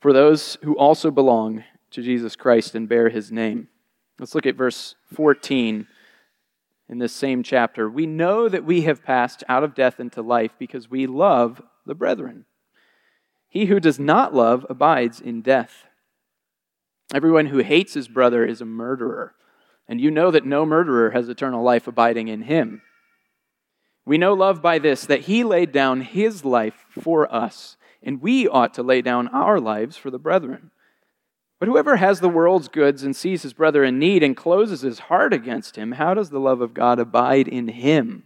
for 0.00 0.12
those 0.12 0.56
who 0.62 0.76
also 0.78 1.10
belong 1.10 1.64
to 1.90 2.02
Jesus 2.02 2.36
Christ 2.36 2.74
and 2.74 2.88
bear 2.88 3.08
His 3.08 3.32
name. 3.32 3.68
Let's 4.18 4.34
look 4.34 4.46
at 4.46 4.56
verse 4.56 4.94
14 5.12 5.86
in 6.88 6.98
this 6.98 7.12
same 7.12 7.42
chapter. 7.42 7.90
We 7.90 8.06
know 8.06 8.48
that 8.48 8.64
we 8.64 8.82
have 8.82 9.04
passed 9.04 9.44
out 9.48 9.64
of 9.64 9.74
death 9.74 10.00
into 10.00 10.22
life 10.22 10.52
because 10.58 10.90
we 10.90 11.06
love 11.06 11.60
the 11.84 11.94
brethren. 11.94 12.46
He 13.48 13.66
who 13.66 13.80
does 13.80 13.98
not 13.98 14.34
love 14.34 14.66
abides 14.68 15.20
in 15.20 15.40
death. 15.40 15.84
Everyone 17.14 17.46
who 17.46 17.58
hates 17.58 17.94
his 17.94 18.08
brother 18.08 18.44
is 18.44 18.60
a 18.60 18.66
murderer, 18.66 19.34
and 19.88 20.00
you 20.00 20.10
know 20.10 20.30
that 20.30 20.44
no 20.44 20.66
murderer 20.66 21.10
has 21.10 21.28
eternal 21.28 21.62
life 21.62 21.86
abiding 21.86 22.28
in 22.28 22.42
him. 22.42 22.82
We 24.04 24.18
know 24.18 24.34
love 24.34 24.60
by 24.60 24.78
this, 24.78 25.06
that 25.06 25.22
he 25.22 25.44
laid 25.44 25.72
down 25.72 26.02
his 26.02 26.44
life 26.44 26.84
for 26.90 27.32
us, 27.34 27.76
and 28.02 28.20
we 28.20 28.46
ought 28.46 28.74
to 28.74 28.82
lay 28.82 29.00
down 29.00 29.28
our 29.28 29.58
lives 29.58 29.96
for 29.96 30.10
the 30.10 30.18
brethren. 30.18 30.70
But 31.58 31.68
whoever 31.68 31.96
has 31.96 32.20
the 32.20 32.28
world's 32.28 32.68
goods 32.68 33.02
and 33.02 33.16
sees 33.16 33.42
his 33.42 33.52
brother 33.52 33.82
in 33.82 33.98
need 33.98 34.22
and 34.22 34.36
closes 34.36 34.82
his 34.82 34.98
heart 35.00 35.32
against 35.32 35.76
him, 35.76 35.92
how 35.92 36.14
does 36.14 36.30
the 36.30 36.38
love 36.38 36.60
of 36.60 36.74
God 36.74 36.98
abide 36.98 37.48
in 37.48 37.68
him? 37.68 38.24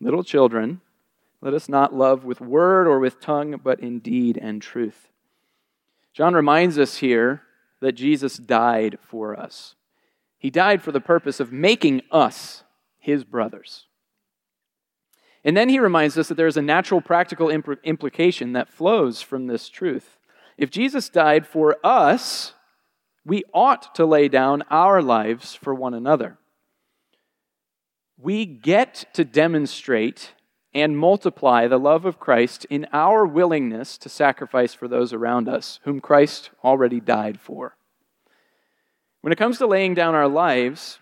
Little 0.00 0.24
children, 0.24 0.80
let 1.42 1.54
us 1.54 1.68
not 1.68 1.94
love 1.94 2.24
with 2.24 2.40
word 2.40 2.86
or 2.86 2.98
with 2.98 3.20
tongue, 3.20 3.60
but 3.62 3.80
in 3.80 3.98
deed 3.98 4.36
and 4.36 4.60
truth. 4.60 5.08
John 6.12 6.34
reminds 6.34 6.78
us 6.78 6.98
here 6.98 7.42
that 7.80 7.92
Jesus 7.92 8.36
died 8.36 8.98
for 9.00 9.38
us. 9.38 9.74
He 10.38 10.50
died 10.50 10.82
for 10.82 10.92
the 10.92 11.00
purpose 11.00 11.40
of 11.40 11.52
making 11.52 12.02
us 12.10 12.64
his 12.98 13.24
brothers. 13.24 13.86
And 15.44 15.56
then 15.56 15.70
he 15.70 15.78
reminds 15.78 16.18
us 16.18 16.28
that 16.28 16.34
there 16.34 16.46
is 16.46 16.58
a 16.58 16.62
natural 16.62 17.00
practical 17.00 17.48
impl- 17.48 17.82
implication 17.84 18.52
that 18.52 18.68
flows 18.68 19.22
from 19.22 19.46
this 19.46 19.68
truth. 19.70 20.18
If 20.58 20.70
Jesus 20.70 21.08
died 21.08 21.46
for 21.46 21.78
us, 21.82 22.52
we 23.24 23.44
ought 23.54 23.94
to 23.94 24.04
lay 24.04 24.28
down 24.28 24.62
our 24.70 25.00
lives 25.00 25.54
for 25.54 25.74
one 25.74 25.94
another. 25.94 26.36
We 28.18 28.44
get 28.44 29.06
to 29.14 29.24
demonstrate 29.24 30.34
and 30.72 30.96
multiply 30.96 31.66
the 31.66 31.78
love 31.78 32.04
of 32.04 32.20
Christ 32.20 32.64
in 32.70 32.86
our 32.92 33.26
willingness 33.26 33.98
to 33.98 34.08
sacrifice 34.08 34.72
for 34.72 34.86
those 34.86 35.12
around 35.12 35.48
us, 35.48 35.80
whom 35.84 36.00
Christ 36.00 36.50
already 36.62 37.00
died 37.00 37.40
for. 37.40 37.76
When 39.20 39.32
it 39.32 39.38
comes 39.38 39.58
to 39.58 39.66
laying 39.66 39.94
down 39.94 40.14
our 40.14 40.28
lives, 40.28 40.98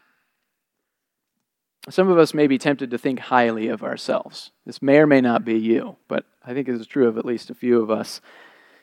some 1.90 2.08
of 2.08 2.18
us 2.18 2.34
may 2.34 2.46
be 2.46 2.58
tempted 2.58 2.90
to 2.90 2.98
think 2.98 3.18
highly 3.18 3.68
of 3.68 3.82
ourselves. 3.82 4.50
This 4.66 4.82
may 4.82 4.98
or 4.98 5.06
may 5.06 5.20
not 5.20 5.44
be 5.44 5.54
you, 5.54 5.96
but 6.08 6.24
I 6.44 6.52
think 6.54 6.68
it 6.68 6.74
is 6.74 6.86
true 6.86 7.08
of 7.08 7.18
at 7.18 7.24
least 7.24 7.50
a 7.50 7.54
few 7.54 7.80
of 7.80 7.90
us. 7.90 8.20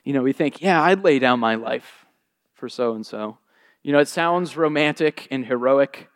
You 0.03 0.13
know, 0.13 0.21
we 0.21 0.33
think, 0.33 0.61
yeah, 0.61 0.81
I'd 0.81 1.03
lay 1.03 1.19
down 1.19 1.39
my 1.39 1.55
life 1.55 2.05
for 2.53 2.69
so 2.69 2.93
and 2.93 3.05
so. 3.05 3.37
You 3.83 3.91
know, 3.91 3.99
it 3.99 4.07
sounds 4.07 4.55
romantic 4.55 5.27
and 5.29 5.45
heroic. 5.45 6.09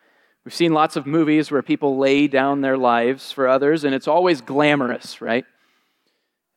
We've 0.46 0.54
seen 0.54 0.74
lots 0.74 0.96
of 0.96 1.06
movies 1.06 1.52
where 1.52 1.62
people 1.62 1.98
lay 1.98 2.28
down 2.28 2.62
their 2.62 2.78
lives 2.78 3.32
for 3.32 3.48
others, 3.48 3.84
and 3.84 3.94
it's 3.94 4.08
always 4.08 4.42
glamorous, 4.42 5.22
right? 5.22 5.46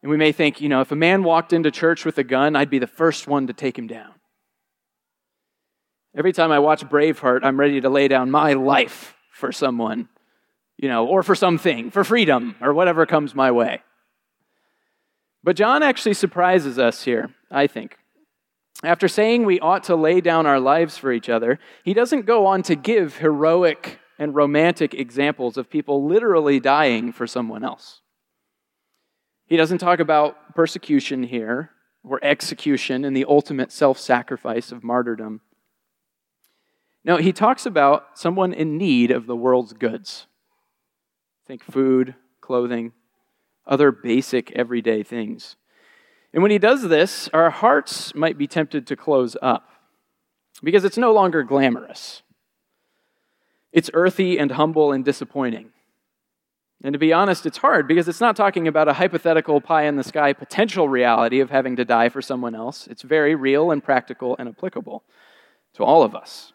And 0.02 0.10
we 0.10 0.16
may 0.16 0.32
think, 0.32 0.60
you 0.60 0.68
know, 0.68 0.80
if 0.80 0.92
a 0.92 0.96
man 0.96 1.24
walked 1.24 1.52
into 1.52 1.70
church 1.70 2.04
with 2.04 2.18
a 2.18 2.24
gun, 2.24 2.56
I'd 2.56 2.70
be 2.70 2.78
the 2.78 2.86
first 2.86 3.26
one 3.26 3.46
to 3.48 3.52
take 3.52 3.78
him 3.78 3.86
down. 3.86 4.12
Every 6.16 6.32
time 6.32 6.52
I 6.52 6.58
watch 6.58 6.84
Braveheart, 6.84 7.40
I'm 7.42 7.58
ready 7.58 7.80
to 7.80 7.88
lay 7.88 8.08
down 8.08 8.30
my 8.30 8.52
life 8.52 9.14
for 9.30 9.52
someone 9.52 10.08
you 10.82 10.88
know, 10.88 11.06
or 11.06 11.22
for 11.22 11.36
something, 11.36 11.90
for 11.90 12.02
freedom, 12.02 12.56
or 12.60 12.74
whatever 12.74 13.06
comes 13.06 13.36
my 13.36 13.52
way. 13.52 13.80
But 15.44 15.56
John 15.56 15.82
actually 15.82 16.14
surprises 16.14 16.76
us 16.78 17.04
here, 17.04 17.30
I 17.50 17.68
think. 17.68 17.96
After 18.84 19.06
saying 19.06 19.44
we 19.44 19.60
ought 19.60 19.84
to 19.84 19.96
lay 19.96 20.20
down 20.20 20.44
our 20.46 20.58
lives 20.58 20.98
for 20.98 21.12
each 21.12 21.28
other, 21.28 21.58
he 21.84 21.94
doesn't 21.94 22.26
go 22.26 22.46
on 22.46 22.62
to 22.64 22.74
give 22.74 23.18
heroic 23.18 24.00
and 24.18 24.34
romantic 24.34 24.94
examples 24.94 25.56
of 25.56 25.70
people 25.70 26.04
literally 26.04 26.58
dying 26.58 27.12
for 27.12 27.26
someone 27.26 27.64
else. 27.64 28.00
He 29.46 29.56
doesn't 29.56 29.78
talk 29.78 30.00
about 30.00 30.54
persecution 30.54 31.22
here 31.22 31.70
or 32.02 32.18
execution 32.22 33.04
and 33.04 33.16
the 33.16 33.26
ultimate 33.28 33.70
self 33.70 33.98
sacrifice 33.98 34.72
of 34.72 34.82
martyrdom. 34.82 35.40
No, 37.04 37.16
he 37.16 37.32
talks 37.32 37.66
about 37.66 38.18
someone 38.18 38.52
in 38.52 38.78
need 38.78 39.10
of 39.10 39.26
the 39.26 39.36
world's 39.36 39.72
goods. 39.72 40.26
Think 41.46 41.62
food, 41.64 42.14
clothing, 42.40 42.92
other 43.66 43.90
basic 43.92 44.52
everyday 44.52 45.02
things. 45.02 45.56
And 46.32 46.42
when 46.42 46.50
he 46.50 46.58
does 46.58 46.88
this, 46.88 47.28
our 47.32 47.50
hearts 47.50 48.14
might 48.14 48.38
be 48.38 48.46
tempted 48.46 48.86
to 48.86 48.96
close 48.96 49.36
up 49.42 49.68
because 50.62 50.84
it's 50.84 50.96
no 50.96 51.12
longer 51.12 51.42
glamorous. 51.42 52.22
It's 53.72 53.90
earthy 53.94 54.38
and 54.38 54.52
humble 54.52 54.92
and 54.92 55.04
disappointing. 55.04 55.72
And 56.84 56.94
to 56.94 56.98
be 56.98 57.12
honest, 57.12 57.46
it's 57.46 57.58
hard 57.58 57.86
because 57.86 58.08
it's 58.08 58.20
not 58.20 58.34
talking 58.34 58.66
about 58.66 58.88
a 58.88 58.94
hypothetical 58.94 59.60
pie 59.60 59.84
in 59.84 59.96
the 59.96 60.02
sky 60.02 60.32
potential 60.32 60.88
reality 60.88 61.40
of 61.40 61.50
having 61.50 61.76
to 61.76 61.84
die 61.84 62.08
for 62.08 62.20
someone 62.20 62.54
else. 62.54 62.86
It's 62.88 63.02
very 63.02 63.34
real 63.34 63.70
and 63.70 63.82
practical 63.82 64.34
and 64.38 64.48
applicable 64.48 65.04
to 65.74 65.84
all 65.84 66.02
of 66.02 66.14
us. 66.14 66.52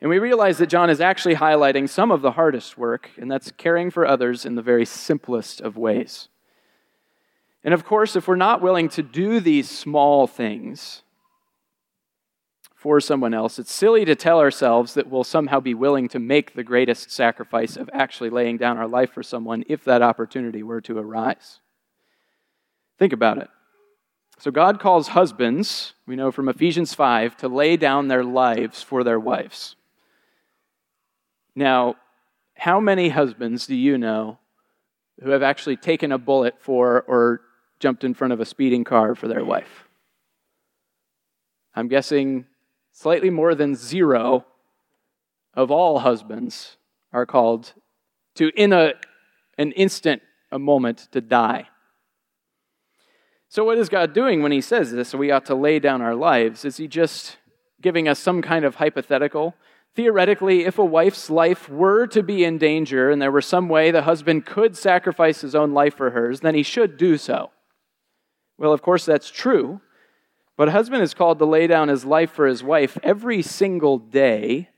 And 0.00 0.08
we 0.08 0.18
realize 0.18 0.58
that 0.58 0.68
John 0.68 0.88
is 0.88 1.00
actually 1.00 1.36
highlighting 1.36 1.88
some 1.88 2.10
of 2.10 2.22
the 2.22 2.32
hardest 2.32 2.78
work, 2.78 3.10
and 3.18 3.30
that's 3.30 3.52
caring 3.52 3.90
for 3.90 4.06
others 4.06 4.46
in 4.46 4.54
the 4.54 4.62
very 4.62 4.86
simplest 4.86 5.60
of 5.60 5.76
ways. 5.76 6.29
And 7.62 7.74
of 7.74 7.84
course, 7.84 8.16
if 8.16 8.26
we're 8.26 8.36
not 8.36 8.62
willing 8.62 8.88
to 8.90 9.02
do 9.02 9.40
these 9.40 9.68
small 9.68 10.26
things 10.26 11.02
for 12.74 13.00
someone 13.00 13.34
else, 13.34 13.58
it's 13.58 13.72
silly 13.72 14.06
to 14.06 14.14
tell 14.14 14.38
ourselves 14.38 14.94
that 14.94 15.08
we'll 15.08 15.24
somehow 15.24 15.60
be 15.60 15.74
willing 15.74 16.08
to 16.08 16.18
make 16.18 16.54
the 16.54 16.64
greatest 16.64 17.10
sacrifice 17.10 17.76
of 17.76 17.90
actually 17.92 18.30
laying 18.30 18.56
down 18.56 18.78
our 18.78 18.88
life 18.88 19.12
for 19.12 19.22
someone 19.22 19.64
if 19.68 19.84
that 19.84 20.00
opportunity 20.00 20.62
were 20.62 20.80
to 20.80 20.98
arise. 20.98 21.60
Think 22.98 23.12
about 23.12 23.38
it. 23.38 23.48
So, 24.38 24.50
God 24.50 24.80
calls 24.80 25.08
husbands, 25.08 25.92
we 26.06 26.16
know 26.16 26.32
from 26.32 26.48
Ephesians 26.48 26.94
5, 26.94 27.36
to 27.38 27.48
lay 27.48 27.76
down 27.76 28.08
their 28.08 28.24
lives 28.24 28.82
for 28.82 29.04
their 29.04 29.20
wives. 29.20 29.76
Now, 31.54 31.96
how 32.54 32.80
many 32.80 33.10
husbands 33.10 33.66
do 33.66 33.74
you 33.74 33.98
know 33.98 34.38
who 35.22 35.30
have 35.30 35.42
actually 35.42 35.76
taken 35.76 36.10
a 36.10 36.16
bullet 36.16 36.54
for 36.58 37.02
or 37.06 37.42
jumped 37.80 38.04
in 38.04 38.14
front 38.14 38.32
of 38.32 38.40
a 38.40 38.44
speeding 38.44 38.84
car 38.84 39.14
for 39.14 39.26
their 39.26 39.44
wife? 39.44 39.88
I'm 41.74 41.88
guessing 41.88 42.46
slightly 42.92 43.30
more 43.30 43.54
than 43.54 43.74
zero 43.74 44.44
of 45.54 45.70
all 45.70 46.00
husbands 46.00 46.76
are 47.12 47.26
called 47.26 47.72
to, 48.36 48.50
in 48.56 48.72
a, 48.72 48.92
an 49.58 49.72
instant, 49.72 50.22
a 50.52 50.58
moment, 50.58 51.08
to 51.12 51.20
die. 51.20 51.68
So, 53.48 53.64
what 53.64 53.78
is 53.78 53.88
God 53.88 54.12
doing 54.12 54.42
when 54.42 54.52
He 54.52 54.60
says 54.60 54.92
this? 54.92 55.14
We 55.14 55.30
ought 55.30 55.46
to 55.46 55.54
lay 55.54 55.80
down 55.80 56.02
our 56.02 56.14
lives. 56.14 56.64
Is 56.64 56.76
He 56.76 56.86
just 56.86 57.38
giving 57.80 58.06
us 58.06 58.20
some 58.20 58.42
kind 58.42 58.64
of 58.64 58.76
hypothetical? 58.76 59.54
Theoretically, 59.94 60.64
if 60.64 60.78
a 60.78 60.84
wife's 60.84 61.30
life 61.30 61.68
were 61.68 62.06
to 62.08 62.22
be 62.22 62.44
in 62.44 62.58
danger 62.58 63.10
and 63.10 63.20
there 63.20 63.32
were 63.32 63.40
some 63.40 63.68
way 63.68 63.90
the 63.90 64.02
husband 64.02 64.46
could 64.46 64.76
sacrifice 64.76 65.40
his 65.40 65.56
own 65.56 65.72
life 65.72 65.96
for 65.96 66.10
hers, 66.10 66.40
then 66.40 66.54
he 66.54 66.62
should 66.62 66.96
do 66.96 67.16
so. 67.16 67.50
Well, 68.60 68.74
of 68.74 68.82
course, 68.82 69.06
that's 69.06 69.30
true. 69.30 69.80
But 70.58 70.68
a 70.68 70.72
husband 70.72 71.02
is 71.02 71.14
called 71.14 71.38
to 71.38 71.46
lay 71.46 71.66
down 71.66 71.88
his 71.88 72.04
life 72.04 72.30
for 72.30 72.46
his 72.46 72.62
wife 72.62 72.98
every 73.02 73.40
single 73.40 73.96
day 73.98 74.68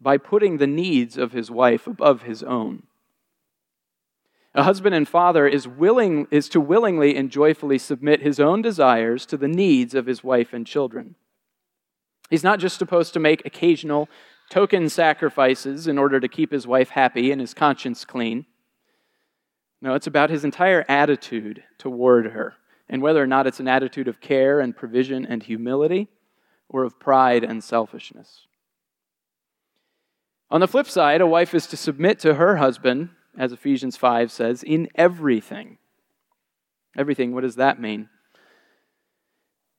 by 0.00 0.16
putting 0.16 0.56
the 0.56 0.68
needs 0.68 1.18
of 1.18 1.32
his 1.32 1.50
wife 1.50 1.88
above 1.88 2.22
his 2.22 2.44
own. 2.44 2.84
A 4.54 4.62
husband 4.62 4.94
and 4.94 5.08
father 5.08 5.46
is, 5.46 5.66
willing, 5.66 6.28
is 6.30 6.48
to 6.50 6.60
willingly 6.60 7.16
and 7.16 7.30
joyfully 7.30 7.78
submit 7.78 8.22
his 8.22 8.38
own 8.38 8.62
desires 8.62 9.26
to 9.26 9.36
the 9.36 9.48
needs 9.48 9.94
of 9.94 10.06
his 10.06 10.22
wife 10.22 10.52
and 10.52 10.64
children. 10.64 11.16
He's 12.30 12.44
not 12.44 12.60
just 12.60 12.78
supposed 12.78 13.12
to 13.14 13.20
make 13.20 13.44
occasional 13.44 14.08
token 14.50 14.88
sacrifices 14.88 15.88
in 15.88 15.98
order 15.98 16.20
to 16.20 16.28
keep 16.28 16.52
his 16.52 16.66
wife 16.66 16.90
happy 16.90 17.32
and 17.32 17.40
his 17.40 17.54
conscience 17.54 18.04
clean. 18.04 18.46
No, 19.82 19.94
it's 19.94 20.06
about 20.06 20.30
his 20.30 20.44
entire 20.44 20.84
attitude 20.88 21.64
toward 21.76 22.26
her, 22.26 22.54
and 22.90 23.00
whether 23.00 23.22
or 23.22 23.26
not 23.26 23.46
it's 23.46 23.60
an 23.60 23.68
attitude 23.68 24.08
of 24.08 24.20
care 24.20 24.60
and 24.60 24.76
provision 24.76 25.24
and 25.24 25.44
humility, 25.44 26.08
or 26.68 26.84
of 26.84 27.00
pride 27.00 27.44
and 27.44 27.64
selfishness. 27.64 28.46
On 30.50 30.60
the 30.60 30.68
flip 30.68 30.88
side, 30.88 31.20
a 31.20 31.26
wife 31.26 31.54
is 31.54 31.66
to 31.68 31.76
submit 31.76 32.18
to 32.18 32.34
her 32.34 32.56
husband, 32.56 33.10
as 33.38 33.52
Ephesians 33.52 33.96
5 33.96 34.32
says, 34.32 34.64
in 34.64 34.88
everything. 34.96 35.78
Everything, 36.98 37.32
what 37.32 37.42
does 37.42 37.54
that 37.56 37.80
mean? 37.80 38.08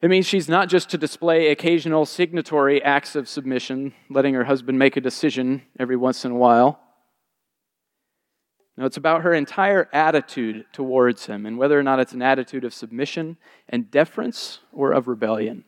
It 0.02 0.10
means 0.10 0.26
she's 0.26 0.50
not 0.50 0.70
just 0.70 0.90
to 0.90 0.98
display 0.98 1.50
occasional 1.50 2.06
signatory 2.06 2.82
acts 2.82 3.16
of 3.16 3.28
submission, 3.28 3.94
letting 4.10 4.34
her 4.34 4.46
husband 4.46 4.80
make 4.80 4.96
a 4.96 5.02
decision 5.02 5.64
every 5.78 5.98
once 5.98 6.26
in 6.26 6.32
a 6.32 6.36
while. 6.36 6.81
No, 8.78 8.86
it's 8.86 8.98
about 8.98 9.22
her 9.24 9.34
entire 9.34 9.90
attitude 9.92 10.66
towards 10.72 11.26
him 11.26 11.46
and 11.46 11.58
whether 11.58 11.78
or 11.78 11.84
not 11.84 12.00
it's 12.00 12.14
an 12.14 12.22
attitude 12.22 12.64
of 12.64 12.74
submission 12.74 13.38
and 13.68 13.92
deference 13.92 14.60
or 14.72 14.92
of 14.92 15.08
rebellion 15.08 15.66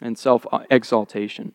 and 0.00 0.16
self 0.16 0.46
exaltation. 0.70 1.52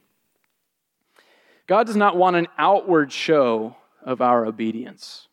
God 1.68 1.88
does 1.88 1.96
not 1.96 2.18
want 2.18 2.36
an 2.36 2.48
outward 2.58 3.12
show 3.12 3.78
of 4.02 4.22
our 4.22 4.46
obedience, 4.46 5.28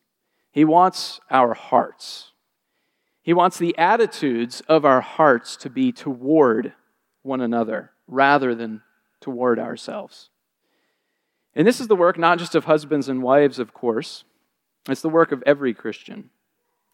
He 0.50 0.64
wants 0.64 1.20
our 1.30 1.54
hearts. 1.54 2.28
He 3.22 3.34
wants 3.34 3.58
the 3.58 3.76
attitudes 3.76 4.62
of 4.62 4.87
our 4.87 5.02
hearts 5.02 5.54
to 5.58 5.68
be 5.68 5.92
toward 5.92 6.72
one 7.22 7.42
another 7.42 7.92
rather 8.08 8.54
than 8.54 8.80
toward 9.20 9.58
ourselves. 9.58 10.30
And 11.54 11.66
this 11.66 11.80
is 11.80 11.88
the 11.88 11.96
work 11.96 12.18
not 12.18 12.38
just 12.38 12.54
of 12.54 12.64
husbands 12.64 13.10
and 13.10 13.22
wives, 13.22 13.58
of 13.58 13.75
course, 13.75 14.25
it's 14.88 15.02
the 15.02 15.08
work 15.08 15.32
of 15.32 15.42
every 15.46 15.75
Christian. 15.75 16.30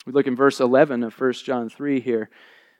We 0.07 0.13
look 0.13 0.27
in 0.27 0.37
verse 0.37 0.61
11 0.61 1.03
of 1.03 1.19
1 1.19 1.33
John 1.33 1.69
3 1.69 2.01
here. 2.01 2.31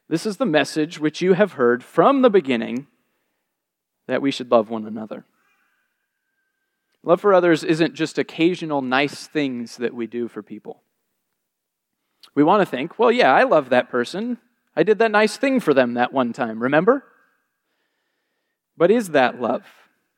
This 0.09 0.27
is 0.27 0.37
the 0.37 0.47
message 0.47 0.99
which 0.99 1.21
you 1.21 1.33
have 1.33 1.55
heard 1.55 1.83
from 1.83 2.23
the 2.23 2.31
beginning 2.31 2.87
that 4.07 4.23
we 4.23 4.31
should 4.31 4.51
love 4.51 4.71
one 4.71 4.87
another. 4.87 5.25
Love 7.03 7.21
for 7.21 7.35
others 7.35 7.65
isn't 7.65 7.95
just 7.95 8.19
occasional 8.19 8.83
nice 8.83 9.27
things 9.27 9.77
that 9.77 9.95
we 9.95 10.07
do 10.07 10.29
for 10.29 10.43
people. 10.43 10.83
We 12.35 12.45
want 12.45 12.63
to 12.63 12.67
think, 12.67 12.99
well, 12.99 13.13
yeah, 13.13 13.33
I 13.33 13.45
love 13.45 13.71
that 13.71 13.91
person. 13.91 14.39
I 14.75 14.83
did 14.83 14.99
that 14.99 15.11
nice 15.11 15.37
thing 15.37 15.61
for 15.61 15.73
them 15.73 15.95
that 15.95 16.13
one 16.13 16.33
time, 16.33 16.63
remember? 16.63 17.05
But 18.77 18.91
is 18.91 19.11
that 19.11 19.41
love? 19.41 19.65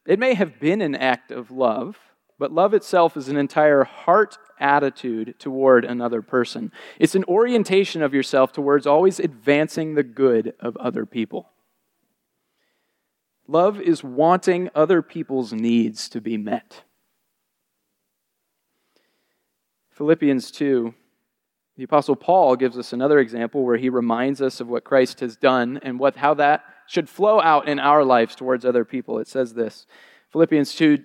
It 0.07 0.19
may 0.19 0.35
have 0.35 0.59
been 0.59 0.81
an 0.81 0.95
act 0.95 1.31
of 1.31 1.51
love, 1.51 1.97
but 2.39 2.53
love 2.53 2.75
itself 2.75 3.17
is 3.17 3.29
an 3.29 3.37
entire 3.37 3.85
heart 3.85 4.39
attitude 4.61 5.35
toward 5.39 5.85
another 5.85 6.23
person. 6.23 6.73
It's 6.99 7.15
an 7.15 7.25
orientation 7.25 8.03
of 8.03 8.15
yourself 8.15 8.53
towards 8.53 8.87
always 8.87 9.19
advancing 9.19 9.95
the 9.95 10.03
good 10.03 10.55
of 10.61 10.77
other 10.77 11.05
people. 11.07 11.51
Love 13.47 13.81
is 13.81 14.05
wanting 14.05 14.69
other 14.75 15.03
people's 15.03 15.53
needs 15.53 16.09
to 16.11 16.21
be 16.21 16.37
met. 16.37 16.83
Philippians 19.91 20.51
2 20.51 20.95
the 21.79 21.85
Apostle 21.85 22.17
Paul 22.17 22.57
gives 22.57 22.77
us 22.77 22.93
another 22.93 23.21
example 23.21 23.65
where 23.65 23.77
he 23.77 23.89
reminds 23.89 24.43
us 24.43 24.61
of 24.61 24.67
what 24.67 24.83
Christ 24.83 25.21
has 25.21 25.37
done 25.37 25.79
and 25.81 26.01
what, 26.01 26.17
how 26.17 26.35
that 26.35 26.65
should 26.89 27.09
flow 27.09 27.41
out 27.41 27.69
in 27.69 27.79
our 27.79 28.05
lives 28.05 28.35
towards 28.35 28.65
other 28.65 28.85
people. 28.85 29.21
It 29.21 29.29
says 29.29 29.55
this 29.55 29.87
Philippians 30.33 30.75
2 30.75 31.05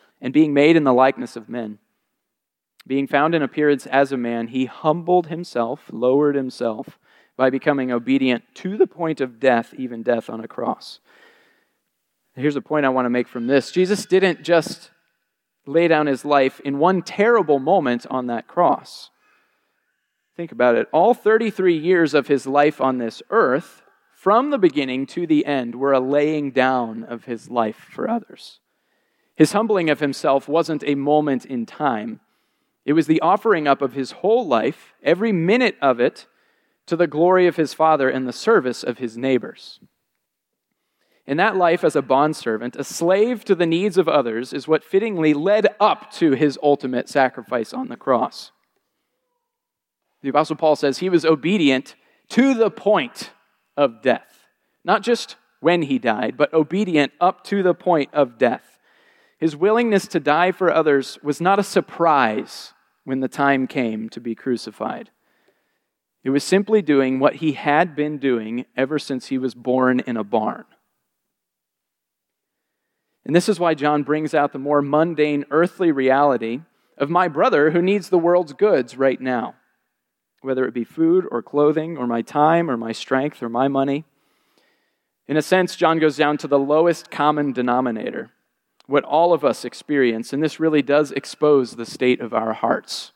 and 0.21 0.33
being 0.33 0.53
made 0.53 0.75
in 0.75 0.83
the 0.83 0.93
likeness 0.93 1.35
of 1.35 1.49
men. 1.49 1.79
Being 2.87 3.07
found 3.07 3.35
in 3.35 3.41
appearance 3.41 3.85
as 3.85 4.11
a 4.11 4.17
man, 4.17 4.47
he 4.47 4.65
humbled 4.65 5.27
himself, 5.27 5.89
lowered 5.91 6.35
himself, 6.35 6.99
by 7.37 7.49
becoming 7.49 7.91
obedient 7.91 8.43
to 8.55 8.77
the 8.77 8.87
point 8.87 9.21
of 9.21 9.39
death, 9.39 9.73
even 9.77 10.03
death 10.03 10.29
on 10.29 10.43
a 10.43 10.47
cross. 10.47 10.99
Here's 12.35 12.55
a 12.55 12.61
point 12.61 12.85
I 12.85 12.89
want 12.89 13.05
to 13.05 13.09
make 13.09 13.27
from 13.27 13.47
this 13.47 13.71
Jesus 13.71 14.05
didn't 14.05 14.43
just 14.43 14.91
lay 15.65 15.87
down 15.87 16.07
his 16.07 16.25
life 16.25 16.59
in 16.61 16.79
one 16.79 17.01
terrible 17.01 17.59
moment 17.59 18.05
on 18.09 18.27
that 18.27 18.47
cross. 18.47 19.09
Think 20.35 20.51
about 20.51 20.75
it. 20.75 20.87
All 20.91 21.13
33 21.13 21.77
years 21.77 22.13
of 22.13 22.27
his 22.27 22.47
life 22.47 22.79
on 22.81 22.97
this 22.97 23.21
earth, 23.29 23.81
from 24.15 24.49
the 24.49 24.57
beginning 24.57 25.05
to 25.07 25.27
the 25.27 25.45
end, 25.45 25.75
were 25.75 25.93
a 25.93 25.99
laying 25.99 26.51
down 26.51 27.03
of 27.03 27.25
his 27.25 27.49
life 27.49 27.87
for 27.91 28.09
others. 28.09 28.59
His 29.41 29.53
humbling 29.53 29.89
of 29.89 30.01
himself 30.01 30.47
wasn't 30.47 30.83
a 30.85 30.93
moment 30.93 31.45
in 31.45 31.65
time, 31.65 32.19
it 32.85 32.93
was 32.93 33.07
the 33.07 33.19
offering 33.21 33.67
up 33.67 33.81
of 33.81 33.93
his 33.93 34.11
whole 34.11 34.45
life, 34.45 34.93
every 35.01 35.31
minute 35.31 35.77
of 35.81 35.99
it, 35.99 36.27
to 36.85 36.95
the 36.95 37.07
glory 37.07 37.47
of 37.47 37.55
his 37.55 37.73
Father 37.73 38.07
and 38.07 38.27
the 38.27 38.33
service 38.33 38.83
of 38.83 38.99
his 38.99 39.17
neighbors. 39.17 39.79
In 41.25 41.37
that 41.37 41.57
life 41.57 41.83
as 41.83 41.95
a 41.95 42.03
bondservant, 42.03 42.75
a 42.75 42.83
slave 42.83 43.43
to 43.45 43.55
the 43.55 43.65
needs 43.65 43.97
of 43.97 44.07
others 44.07 44.53
is 44.53 44.67
what 44.67 44.83
fittingly 44.83 45.33
led 45.33 45.69
up 45.79 46.11
to 46.11 46.33
his 46.33 46.59
ultimate 46.61 47.09
sacrifice 47.09 47.73
on 47.73 47.87
the 47.87 47.97
cross. 47.97 48.51
The 50.21 50.29
Apostle 50.29 50.55
Paul 50.55 50.75
says 50.75 50.99
he 50.99 51.09
was 51.09 51.25
obedient 51.25 51.95
to 52.29 52.53
the 52.53 52.69
point 52.69 53.31
of 53.75 54.03
death. 54.03 54.45
Not 54.85 55.01
just 55.01 55.35
when 55.61 55.81
he 55.81 55.97
died, 55.97 56.37
but 56.37 56.53
obedient 56.53 57.11
up 57.19 57.43
to 57.45 57.63
the 57.63 57.73
point 57.73 58.11
of 58.13 58.37
death. 58.37 58.70
His 59.41 59.55
willingness 59.55 60.07
to 60.09 60.19
die 60.19 60.51
for 60.51 60.71
others 60.71 61.17
was 61.23 61.41
not 61.41 61.57
a 61.57 61.63
surprise 61.63 62.73
when 63.05 63.21
the 63.21 63.27
time 63.27 63.65
came 63.65 64.07
to 64.09 64.21
be 64.21 64.35
crucified. 64.35 65.09
It 66.23 66.29
was 66.29 66.43
simply 66.43 66.83
doing 66.83 67.19
what 67.19 67.37
he 67.37 67.53
had 67.53 67.95
been 67.95 68.19
doing 68.19 68.67
ever 68.77 68.99
since 68.99 69.27
he 69.27 69.39
was 69.39 69.55
born 69.55 69.99
in 70.01 70.15
a 70.15 70.23
barn. 70.23 70.65
And 73.25 73.35
this 73.35 73.49
is 73.49 73.59
why 73.59 73.73
John 73.73 74.03
brings 74.03 74.35
out 74.35 74.53
the 74.53 74.59
more 74.59 74.83
mundane 74.83 75.45
earthly 75.49 75.91
reality 75.91 76.61
of 76.95 77.09
my 77.09 77.27
brother 77.27 77.71
who 77.71 77.81
needs 77.81 78.09
the 78.09 78.19
world's 78.19 78.53
goods 78.53 78.95
right 78.95 79.19
now, 79.19 79.55
whether 80.41 80.65
it 80.65 80.73
be 80.75 80.83
food 80.83 81.25
or 81.31 81.41
clothing 81.41 81.97
or 81.97 82.05
my 82.05 82.21
time 82.21 82.69
or 82.69 82.77
my 82.77 82.91
strength 82.91 83.41
or 83.41 83.49
my 83.49 83.67
money. 83.67 84.05
In 85.27 85.35
a 85.35 85.41
sense, 85.41 85.75
John 85.75 85.97
goes 85.97 86.17
down 86.17 86.37
to 86.37 86.47
the 86.47 86.59
lowest 86.59 87.09
common 87.09 87.53
denominator, 87.53 88.29
what 88.91 89.05
all 89.05 89.31
of 89.31 89.45
us 89.45 89.63
experience, 89.63 90.33
and 90.33 90.43
this 90.43 90.59
really 90.59 90.81
does 90.81 91.13
expose 91.13 91.75
the 91.75 91.85
state 91.85 92.19
of 92.19 92.33
our 92.33 92.51
hearts. 92.51 93.13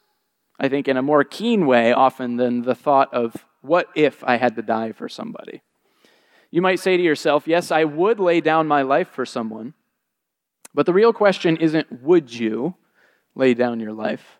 I 0.57 0.69
think 0.69 0.87
in 0.87 0.95
a 0.95 1.01
more 1.01 1.25
keen 1.25 1.67
way 1.67 1.91
often 1.91 2.37
than 2.37 2.61
the 2.61 2.73
thought 2.73 3.13
of, 3.13 3.35
what 3.61 3.89
if 3.93 4.23
I 4.23 4.37
had 4.37 4.55
to 4.55 4.61
die 4.61 4.93
for 4.93 5.09
somebody? 5.09 5.61
You 6.49 6.61
might 6.61 6.79
say 6.79 6.95
to 6.95 7.03
yourself, 7.03 7.45
yes, 7.45 7.71
I 7.71 7.83
would 7.83 8.21
lay 8.21 8.39
down 8.39 8.67
my 8.67 8.83
life 8.83 9.09
for 9.09 9.25
someone. 9.25 9.73
But 10.73 10.85
the 10.85 10.93
real 10.93 11.11
question 11.11 11.57
isn't 11.57 12.01
would 12.01 12.33
you 12.33 12.75
lay 13.35 13.53
down 13.53 13.81
your 13.81 13.93
life? 13.93 14.39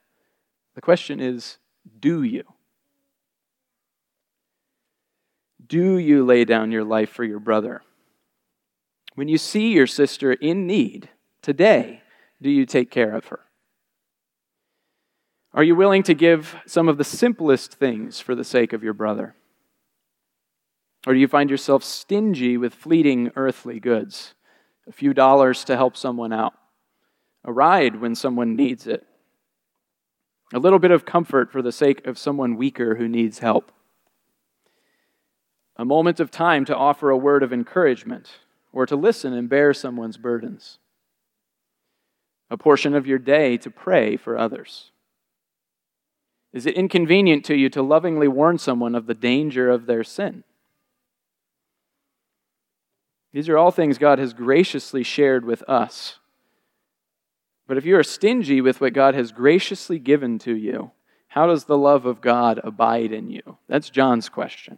The 0.75 0.81
question 0.81 1.19
is 1.19 1.57
do 1.99 2.23
you? 2.23 2.43
Do 5.67 5.97
you 5.97 6.23
lay 6.23 6.45
down 6.45 6.71
your 6.71 6.85
life 6.85 7.09
for 7.09 7.25
your 7.25 7.39
brother? 7.39 7.81
When 9.15 9.27
you 9.27 9.37
see 9.37 9.73
your 9.73 9.87
sister 9.87 10.31
in 10.31 10.67
need 10.67 11.09
today, 11.45 12.01
do 12.41 12.49
you 12.49 12.65
take 12.65 12.91
care 12.91 13.15
of 13.15 13.27
her? 13.27 13.39
Are 15.53 15.63
you 15.63 15.75
willing 15.75 16.03
to 16.03 16.13
give 16.13 16.55
some 16.65 16.89
of 16.89 16.97
the 16.97 17.03
simplest 17.03 17.75
things 17.75 18.19
for 18.19 18.35
the 18.35 18.43
sake 18.43 18.73
of 18.73 18.83
your 18.83 18.93
brother? 18.93 19.35
Or 21.07 21.13
do 21.13 21.19
you 21.19 21.27
find 21.27 21.49
yourself 21.49 21.83
stingy 21.83 22.57
with 22.57 22.73
fleeting 22.73 23.31
earthly 23.35 23.79
goods? 23.79 24.33
a 24.87 24.91
few 24.91 25.13
dollars 25.13 25.63
to 25.65 25.75
help 25.75 25.97
someone 25.97 26.31
out, 26.31 26.53
a 27.43 27.51
ride 27.51 28.01
when 28.01 28.15
someone 28.15 28.55
needs 28.55 28.87
it, 28.87 29.05
a 30.53 30.59
little 30.59 30.79
bit 30.79 30.91
of 30.91 31.05
comfort 31.05 31.51
for 31.51 31.61
the 31.61 31.71
sake 31.71 32.05
of 32.05 32.17
someone 32.17 32.55
weaker 32.55 32.95
who 32.95 33.07
needs 33.07 33.39
help, 33.39 33.71
a 35.77 35.85
moment 35.85 36.19
of 36.19 36.31
time 36.31 36.63
to 36.65 36.75
offer 36.75 37.09
a 37.09 37.17
word 37.17 37.43
of 37.43 37.51
encouragement 37.51 38.29
or 38.71 38.85
to 38.85 38.95
listen 38.95 39.33
and 39.33 39.49
bear 39.49 39.73
someone's 39.73 40.17
burdens, 40.17 40.77
a 42.49 42.57
portion 42.57 42.95
of 42.95 43.07
your 43.07 43.19
day 43.19 43.57
to 43.57 43.69
pray 43.69 44.17
for 44.17 44.37
others. 44.37 44.91
Is 46.53 46.65
it 46.65 46.75
inconvenient 46.75 47.43
to 47.45 47.55
you 47.55 47.69
to 47.69 47.81
lovingly 47.81 48.27
warn 48.27 48.57
someone 48.57 48.95
of 48.95 49.07
the 49.07 49.13
danger 49.13 49.69
of 49.69 49.85
their 49.85 50.03
sin? 50.03 50.43
These 53.33 53.49
are 53.49 53.57
all 53.57 53.71
things 53.71 53.97
God 53.97 54.19
has 54.19 54.33
graciously 54.33 55.03
shared 55.03 55.43
with 55.43 55.61
us. 55.63 56.19
But 57.67 57.77
if 57.77 57.85
you 57.85 57.97
are 57.97 58.03
stingy 58.03 58.61
with 58.61 58.79
what 58.79 58.93
God 58.93 59.15
has 59.15 59.33
graciously 59.33 59.99
given 59.99 60.39
to 60.39 60.55
you, 60.55 60.91
how 61.27 61.47
does 61.47 61.65
the 61.65 61.77
love 61.77 62.05
of 62.05 62.21
God 62.21 62.61
abide 62.63 63.11
in 63.11 63.29
you? 63.29 63.57
That's 63.67 63.89
John's 63.89 64.29
question, 64.29 64.77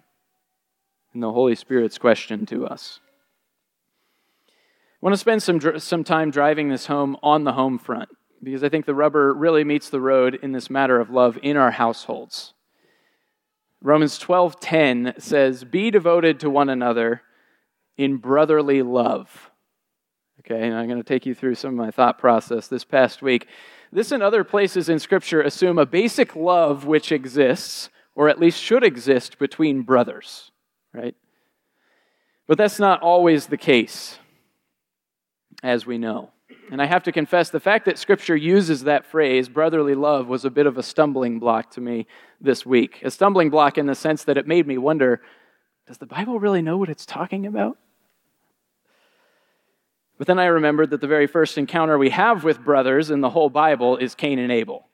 and 1.13 1.21
the 1.21 1.31
Holy 1.31 1.53
Spirit's 1.53 1.99
question 1.99 2.47
to 2.47 2.65
us. 2.65 2.99
I 5.01 5.05
want 5.05 5.13
to 5.13 5.17
spend 5.17 5.43
some, 5.43 5.79
some 5.79 6.03
time 6.03 6.31
driving 6.31 6.69
this 6.69 6.87
home 6.87 7.17
on 7.21 7.43
the 7.43 7.53
home 7.53 7.77
front 7.77 8.09
because 8.41 8.63
I 8.63 8.69
think 8.69 8.87
the 8.87 8.95
rubber 8.95 9.31
really 9.31 9.63
meets 9.63 9.91
the 9.91 10.01
road 10.01 10.39
in 10.41 10.53
this 10.53 10.71
matter 10.71 10.99
of 10.99 11.11
love 11.11 11.37
in 11.43 11.55
our 11.55 11.69
households. 11.69 12.55
Romans 13.79 14.17
12:10 14.17 15.13
says, 15.19 15.63
"Be 15.63 15.91
devoted 15.91 16.39
to 16.39 16.49
one 16.49 16.67
another 16.69 17.21
in 17.95 18.17
brotherly 18.17 18.81
love." 18.81 19.51
Okay, 20.39 20.65
and 20.67 20.75
I'm 20.75 20.87
going 20.87 21.01
to 21.01 21.07
take 21.07 21.27
you 21.27 21.35
through 21.35 21.55
some 21.55 21.79
of 21.79 21.85
my 21.85 21.91
thought 21.91 22.17
process 22.17 22.67
this 22.67 22.83
past 22.83 23.21
week. 23.21 23.47
This 23.91 24.11
and 24.11 24.23
other 24.23 24.43
places 24.43 24.89
in 24.89 24.97
scripture 24.97 25.41
assume 25.41 25.77
a 25.77 25.85
basic 25.85 26.35
love 26.35 26.85
which 26.85 27.11
exists 27.11 27.89
or 28.15 28.29
at 28.29 28.39
least 28.39 28.59
should 28.59 28.83
exist 28.83 29.37
between 29.37 29.83
brothers, 29.83 30.51
right? 30.91 31.15
But 32.47 32.57
that's 32.57 32.79
not 32.79 33.01
always 33.01 33.47
the 33.47 33.57
case 33.57 34.17
as 35.63 35.85
we 35.85 35.97
know. 35.97 36.31
And 36.71 36.81
I 36.81 36.85
have 36.85 37.03
to 37.03 37.11
confess, 37.11 37.49
the 37.49 37.59
fact 37.59 37.85
that 37.85 37.97
Scripture 37.97 38.35
uses 38.35 38.83
that 38.83 39.05
phrase, 39.05 39.47
brotherly 39.47 39.95
love, 39.95 40.27
was 40.27 40.45
a 40.45 40.49
bit 40.49 40.65
of 40.65 40.77
a 40.77 40.83
stumbling 40.83 41.39
block 41.39 41.71
to 41.71 41.81
me 41.81 42.07
this 42.41 42.65
week. 42.65 43.01
A 43.03 43.11
stumbling 43.11 43.49
block 43.49 43.77
in 43.77 43.85
the 43.85 43.95
sense 43.95 44.23
that 44.25 44.37
it 44.37 44.47
made 44.47 44.67
me 44.67 44.77
wonder 44.77 45.21
does 45.87 45.97
the 45.97 46.05
Bible 46.05 46.37
really 46.37 46.61
know 46.61 46.77
what 46.77 46.89
it's 46.89 47.05
talking 47.05 47.45
about? 47.45 47.77
But 50.17 50.27
then 50.27 50.39
I 50.39 50.45
remembered 50.45 50.89
that 50.89 50.99
the 50.99 51.07
very 51.07 51.27
first 51.27 51.57
encounter 51.57 51.97
we 51.97 52.09
have 52.09 52.43
with 52.43 52.63
brothers 52.63 53.09
in 53.09 53.21
the 53.21 53.29
whole 53.29 53.49
Bible 53.49 53.95
is 53.95 54.13
Cain 54.13 54.39
and 54.39 54.51
Abel. 54.51 54.87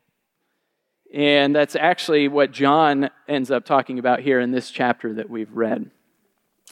And 1.11 1.55
that's 1.55 1.75
actually 1.75 2.27
what 2.27 2.51
John 2.51 3.09
ends 3.27 3.49
up 3.49 3.65
talking 3.65 3.97
about 3.97 4.19
here 4.19 4.39
in 4.39 4.51
this 4.51 4.69
chapter 4.69 5.13
that 5.15 5.29
we've 5.29 5.51
read. 5.51 5.89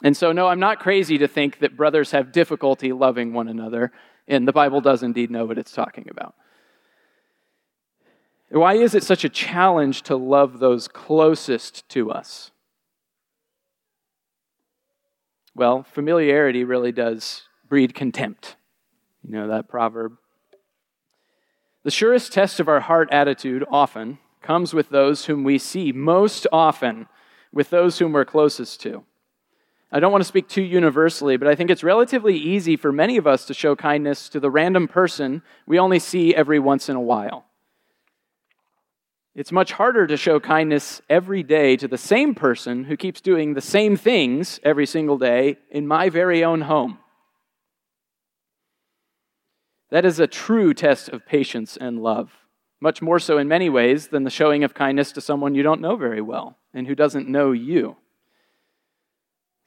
And 0.03 0.17
so, 0.17 0.31
no, 0.31 0.47
I'm 0.47 0.59
not 0.59 0.79
crazy 0.79 1.17
to 1.19 1.27
think 1.27 1.59
that 1.59 1.77
brothers 1.77 2.11
have 2.11 2.31
difficulty 2.31 2.91
loving 2.91 3.33
one 3.33 3.47
another, 3.47 3.91
and 4.27 4.47
the 4.47 4.53
Bible 4.53 4.81
does 4.81 5.03
indeed 5.03 5.29
know 5.29 5.45
what 5.45 5.57
it's 5.57 5.71
talking 5.71 6.07
about. 6.09 6.35
Why 8.49 8.73
is 8.73 8.95
it 8.95 9.03
such 9.03 9.23
a 9.23 9.29
challenge 9.29 10.01
to 10.03 10.15
love 10.15 10.59
those 10.59 10.87
closest 10.87 11.87
to 11.89 12.11
us? 12.11 12.51
Well, 15.55 15.83
familiarity 15.83 16.63
really 16.63 16.91
does 16.91 17.43
breed 17.69 17.93
contempt. 17.93 18.55
You 19.23 19.31
know 19.31 19.47
that 19.47 19.69
proverb. 19.69 20.17
The 21.83 21.91
surest 21.91 22.33
test 22.33 22.59
of 22.59 22.67
our 22.67 22.81
heart 22.81 23.09
attitude 23.11 23.65
often 23.71 24.19
comes 24.41 24.73
with 24.73 24.89
those 24.89 25.25
whom 25.25 25.43
we 25.43 25.57
see 25.57 25.91
most 25.91 26.47
often, 26.51 27.07
with 27.53 27.69
those 27.69 27.99
whom 27.99 28.13
we're 28.13 28.25
closest 28.25 28.81
to. 28.81 29.03
I 29.91 29.99
don't 29.99 30.11
want 30.11 30.23
to 30.23 30.27
speak 30.27 30.47
too 30.47 30.61
universally, 30.61 31.35
but 31.35 31.49
I 31.49 31.55
think 31.55 31.69
it's 31.69 31.83
relatively 31.83 32.37
easy 32.37 32.77
for 32.77 32.93
many 32.93 33.17
of 33.17 33.27
us 33.27 33.45
to 33.45 33.53
show 33.53 33.75
kindness 33.75 34.29
to 34.29 34.39
the 34.39 34.49
random 34.49 34.87
person 34.87 35.41
we 35.67 35.79
only 35.79 35.99
see 35.99 36.33
every 36.33 36.59
once 36.59 36.87
in 36.87 36.95
a 36.95 37.01
while. 37.01 37.45
It's 39.35 39.51
much 39.51 39.73
harder 39.73 40.07
to 40.07 40.17
show 40.17 40.39
kindness 40.39 41.01
every 41.09 41.43
day 41.43 41.75
to 41.77 41.87
the 41.87 41.97
same 41.97 42.35
person 42.35 42.85
who 42.85 42.97
keeps 42.97 43.21
doing 43.21 43.53
the 43.53 43.61
same 43.61 43.97
things 43.97 44.59
every 44.63 44.85
single 44.85 45.17
day 45.17 45.57
in 45.69 45.87
my 45.87 46.09
very 46.09 46.43
own 46.43 46.61
home. 46.61 46.99
That 49.89 50.05
is 50.05 50.19
a 50.19 50.27
true 50.27 50.73
test 50.73 51.09
of 51.09 51.25
patience 51.25 51.75
and 51.75 52.01
love, 52.01 52.31
much 52.79 53.01
more 53.01 53.19
so 53.19 53.37
in 53.37 53.49
many 53.49 53.69
ways 53.69 54.07
than 54.07 54.23
the 54.23 54.29
showing 54.29 54.63
of 54.63 54.73
kindness 54.73 55.11
to 55.13 55.21
someone 55.21 55.55
you 55.55 55.63
don't 55.63 55.81
know 55.81 55.97
very 55.97 56.21
well 56.21 56.57
and 56.73 56.87
who 56.87 56.95
doesn't 56.95 57.27
know 57.27 57.51
you. 57.51 57.97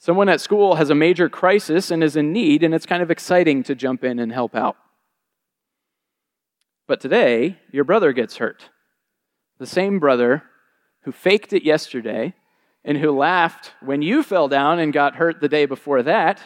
Someone 0.04 0.28
at 0.28 0.42
school 0.42 0.74
has 0.74 0.90
a 0.90 0.94
major 0.94 1.30
crisis 1.30 1.90
and 1.90 2.04
is 2.04 2.14
in 2.14 2.30
need, 2.30 2.62
and 2.62 2.74
it's 2.74 2.84
kind 2.84 3.02
of 3.02 3.10
exciting 3.10 3.62
to 3.62 3.74
jump 3.74 4.04
in 4.04 4.18
and 4.18 4.30
help 4.30 4.54
out. 4.54 4.76
But 6.86 7.00
today, 7.00 7.58
your 7.72 7.84
brother 7.84 8.12
gets 8.12 8.36
hurt. 8.36 8.68
The 9.58 9.64
same 9.64 9.98
brother 9.98 10.42
who 11.04 11.12
faked 11.12 11.54
it 11.54 11.64
yesterday 11.64 12.34
and 12.84 12.98
who 12.98 13.16
laughed 13.16 13.72
when 13.80 14.02
you 14.02 14.22
fell 14.22 14.46
down 14.46 14.78
and 14.78 14.92
got 14.92 15.16
hurt 15.16 15.40
the 15.40 15.48
day 15.48 15.64
before 15.64 16.02
that. 16.02 16.38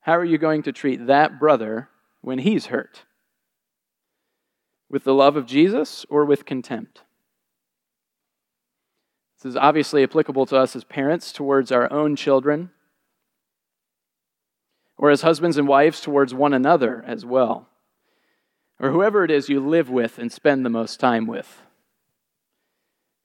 How 0.00 0.16
are 0.16 0.24
you 0.24 0.38
going 0.38 0.62
to 0.62 0.72
treat 0.72 1.08
that 1.08 1.38
brother 1.38 1.90
when 2.22 2.38
he's 2.38 2.68
hurt? 2.68 3.04
With 4.88 5.04
the 5.04 5.12
love 5.12 5.36
of 5.36 5.44
Jesus 5.44 6.06
or 6.08 6.24
with 6.24 6.46
contempt? 6.46 7.02
This 9.38 9.50
is 9.50 9.56
obviously 9.56 10.02
applicable 10.02 10.46
to 10.46 10.56
us 10.56 10.74
as 10.74 10.84
parents 10.84 11.32
towards 11.32 11.70
our 11.70 11.92
own 11.92 12.16
children, 12.16 12.70
or 14.96 15.10
as 15.10 15.22
husbands 15.22 15.56
and 15.56 15.68
wives 15.68 16.00
towards 16.00 16.34
one 16.34 16.52
another 16.52 17.04
as 17.06 17.24
well, 17.24 17.68
or 18.80 18.90
whoever 18.90 19.24
it 19.24 19.30
is 19.30 19.48
you 19.48 19.60
live 19.60 19.88
with 19.88 20.18
and 20.18 20.32
spend 20.32 20.64
the 20.64 20.70
most 20.70 20.98
time 20.98 21.26
with. 21.26 21.62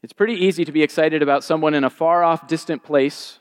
It's 0.03 0.13
pretty 0.13 0.35
easy 0.35 0.65
to 0.65 0.71
be 0.71 0.83
excited 0.83 1.23
about 1.23 1.43
someone 1.43 1.73
in 1.73 1.83
a 1.83 1.89
far 1.89 2.23
off, 2.23 2.47
distant 2.47 2.83
place. 2.83 3.39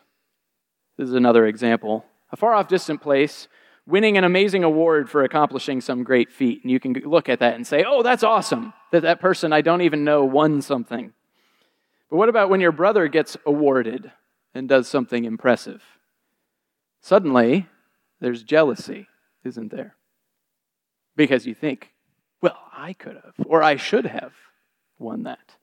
This 0.97 1.09
is 1.09 1.15
another 1.15 1.47
example. 1.47 2.07
A 2.31 2.37
far 2.37 2.55
off, 2.55 2.69
distant 2.69 3.03
place 3.03 3.49
winning 3.87 4.17
an 4.17 4.25
amazing 4.25 4.65
award 4.65 5.11
for 5.11 5.25
accomplishing 5.25 5.81
some 5.81 6.05
great 6.05 6.31
feat. 6.31 6.63
And 6.63 6.71
you 6.71 6.79
can 6.79 6.93
look 6.93 7.29
at 7.29 7.41
that 7.41 7.55
and 7.55 7.67
say, 7.67 7.85
oh, 7.87 8.03
that's 8.03 8.23
awesome 8.23 8.73
that 8.93 9.03
that 9.03 9.21
person 9.21 9.53
I 9.53 9.61
don't 9.61 9.83
even 9.83 10.05
know 10.05 10.25
won 10.25 10.63
something. 10.63 11.13
But 12.13 12.19
what 12.19 12.29
about 12.29 12.51
when 12.51 12.61
your 12.61 12.73
brother 12.73 13.09
gets 13.09 13.39
awarded 13.47 14.13
and 14.53 14.69
does 14.69 14.87
something 14.87 15.25
impressive? 15.25 15.83
Suddenly, 17.01 17.69
there's 18.21 18.43
jealousy, 18.43 19.09
isn't 19.45 19.71
there? 19.71 19.97
Because 21.17 21.47
you 21.47 21.55
think, 21.55 21.91
well, 22.43 22.59
I 22.71 22.93
could 22.93 23.15
have, 23.15 23.35
or 23.47 23.63
I 23.63 23.77
should 23.77 24.05
have 24.05 24.35
won 24.99 25.23
that. 25.23 25.57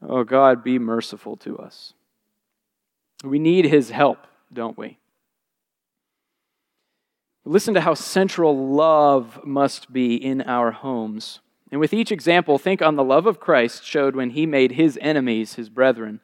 Oh, 0.00 0.24
God, 0.24 0.64
be 0.64 0.78
merciful 0.78 1.36
to 1.36 1.58
us. 1.58 1.92
We 3.22 3.38
need 3.38 3.66
His 3.66 3.90
help, 3.90 4.26
don't 4.50 4.78
we? 4.78 4.96
Listen 7.44 7.74
to 7.74 7.82
how 7.82 7.92
central 7.92 8.72
love 8.72 9.44
must 9.44 9.92
be 9.92 10.14
in 10.14 10.40
our 10.40 10.70
homes. 10.70 11.40
And 11.72 11.80
with 11.80 11.94
each 11.94 12.12
example, 12.12 12.58
think 12.58 12.82
on 12.82 12.96
the 12.96 13.02
love 13.02 13.26
of 13.26 13.40
Christ 13.40 13.82
showed 13.82 14.14
when 14.14 14.30
he 14.30 14.44
made 14.44 14.72
his 14.72 14.98
enemies 15.00 15.54
his 15.54 15.70
brethren. 15.70 16.20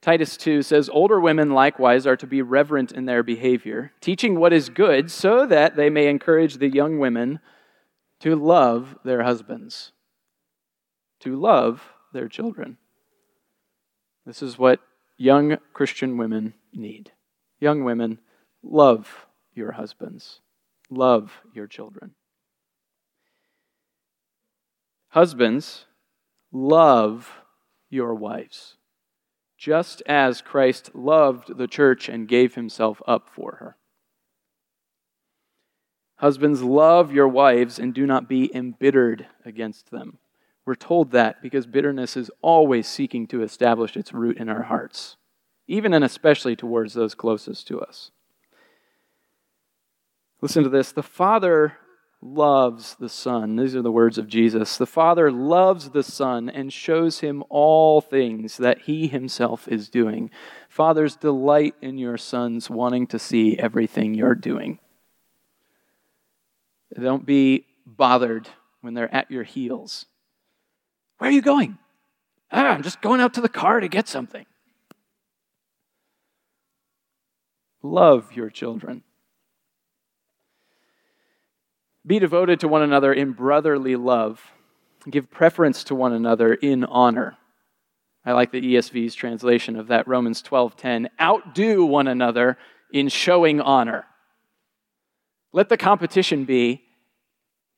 Titus 0.00 0.36
2 0.36 0.62
says, 0.62 0.90
Older 0.92 1.20
women 1.20 1.52
likewise 1.52 2.04
are 2.04 2.16
to 2.16 2.26
be 2.26 2.42
reverent 2.42 2.90
in 2.90 3.04
their 3.06 3.22
behavior, 3.22 3.92
teaching 4.00 4.40
what 4.40 4.52
is 4.52 4.68
good, 4.68 5.08
so 5.08 5.46
that 5.46 5.76
they 5.76 5.88
may 5.88 6.08
encourage 6.08 6.56
the 6.56 6.68
young 6.68 6.98
women 6.98 7.38
to 8.18 8.34
love 8.34 8.96
their 9.04 9.22
husbands, 9.22 9.92
to 11.20 11.38
love 11.38 11.80
their 12.12 12.26
children. 12.26 12.76
This 14.26 14.42
is 14.42 14.58
what 14.58 14.80
young 15.16 15.58
Christian 15.72 16.16
women 16.18 16.54
need. 16.72 17.12
Young 17.60 17.84
women, 17.84 18.18
love 18.64 19.26
your 19.54 19.72
husbands, 19.72 20.40
love 20.90 21.40
your 21.54 21.68
children. 21.68 22.16
Husbands, 25.12 25.84
love 26.50 27.30
your 27.90 28.14
wives, 28.14 28.76
just 29.58 30.02
as 30.06 30.40
Christ 30.40 30.94
loved 30.94 31.58
the 31.58 31.66
church 31.66 32.08
and 32.08 32.26
gave 32.26 32.54
himself 32.54 33.02
up 33.06 33.28
for 33.28 33.56
her. 33.56 33.76
Husbands, 36.16 36.62
love 36.62 37.12
your 37.12 37.28
wives 37.28 37.78
and 37.78 37.92
do 37.92 38.06
not 38.06 38.26
be 38.26 38.50
embittered 38.54 39.26
against 39.44 39.90
them. 39.90 40.16
We're 40.64 40.76
told 40.76 41.10
that 41.10 41.42
because 41.42 41.66
bitterness 41.66 42.16
is 42.16 42.30
always 42.40 42.88
seeking 42.88 43.26
to 43.26 43.42
establish 43.42 43.98
its 43.98 44.14
root 44.14 44.38
in 44.38 44.48
our 44.48 44.62
hearts, 44.62 45.18
even 45.66 45.92
and 45.92 46.04
especially 46.04 46.56
towards 46.56 46.94
those 46.94 47.14
closest 47.14 47.68
to 47.68 47.82
us. 47.82 48.12
Listen 50.40 50.62
to 50.62 50.70
this. 50.70 50.90
The 50.90 51.02
Father 51.02 51.76
loves 52.22 52.94
the 52.94 53.08
Son. 53.08 53.56
These 53.56 53.74
are 53.74 53.82
the 53.82 53.90
words 53.90 54.16
of 54.16 54.28
Jesus. 54.28 54.76
The 54.76 54.86
Father 54.86 55.30
loves 55.30 55.90
the 55.90 56.04
Son 56.04 56.48
and 56.48 56.72
shows 56.72 57.18
him 57.20 57.42
all 57.50 58.00
things 58.00 58.56
that 58.58 58.82
he 58.82 59.08
himself 59.08 59.66
is 59.66 59.88
doing. 59.88 60.30
Fathers, 60.68 61.16
delight 61.16 61.74
in 61.82 61.98
your 61.98 62.16
sons 62.16 62.70
wanting 62.70 63.08
to 63.08 63.18
see 63.18 63.58
everything 63.58 64.14
you're 64.14 64.36
doing. 64.36 64.78
Don't 66.98 67.26
be 67.26 67.66
bothered 67.84 68.48
when 68.80 68.94
they're 68.94 69.14
at 69.14 69.30
your 69.30 69.44
heels. 69.44 70.06
Where 71.18 71.28
are 71.28 71.32
you 71.32 71.42
going? 71.42 71.78
Ah, 72.52 72.68
I'm 72.68 72.82
just 72.82 73.00
going 73.00 73.20
out 73.20 73.34
to 73.34 73.40
the 73.40 73.48
car 73.48 73.80
to 73.80 73.88
get 73.88 74.08
something. 74.08 74.46
Love 77.82 78.32
your 78.32 78.50
children. 78.50 79.02
Be 82.06 82.18
devoted 82.18 82.60
to 82.60 82.68
one 82.68 82.82
another 82.82 83.12
in 83.12 83.32
brotherly 83.32 83.96
love. 83.96 84.40
Give 85.08 85.30
preference 85.30 85.84
to 85.84 85.94
one 85.94 86.12
another 86.12 86.54
in 86.54 86.84
honor. 86.84 87.38
I 88.24 88.32
like 88.32 88.52
the 88.52 88.60
ESV's 88.60 89.14
translation 89.14 89.76
of 89.76 89.88
that 89.88 90.06
Romans 90.06 90.42
12:10. 90.42 91.08
Outdo 91.20 91.84
one 91.84 92.08
another 92.08 92.58
in 92.92 93.08
showing 93.08 93.60
honor. 93.60 94.06
Let 95.52 95.68
the 95.68 95.76
competition 95.76 96.44
be 96.44 96.82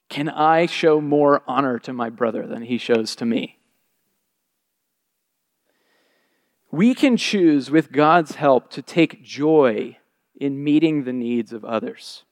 can 0.09 0.29
I 0.29 0.67
show 0.67 1.01
more 1.01 1.43
honor 1.47 1.79
to 1.81 1.93
my 1.93 2.11
brother 2.11 2.47
than 2.47 2.63
he 2.63 2.79
shows 2.79 3.17
to 3.17 3.25
me? 3.25 3.59
We 6.71 6.95
can 6.95 7.17
choose, 7.17 7.71
with 7.71 7.93
God's 7.93 8.35
help, 8.35 8.71
to 8.71 8.83
take 8.83 9.23
joy 9.23 9.99
in 10.35 10.63
meeting 10.63 11.05
the 11.05 11.13
needs 11.13 11.53
of 11.53 11.65
others. 11.65 12.25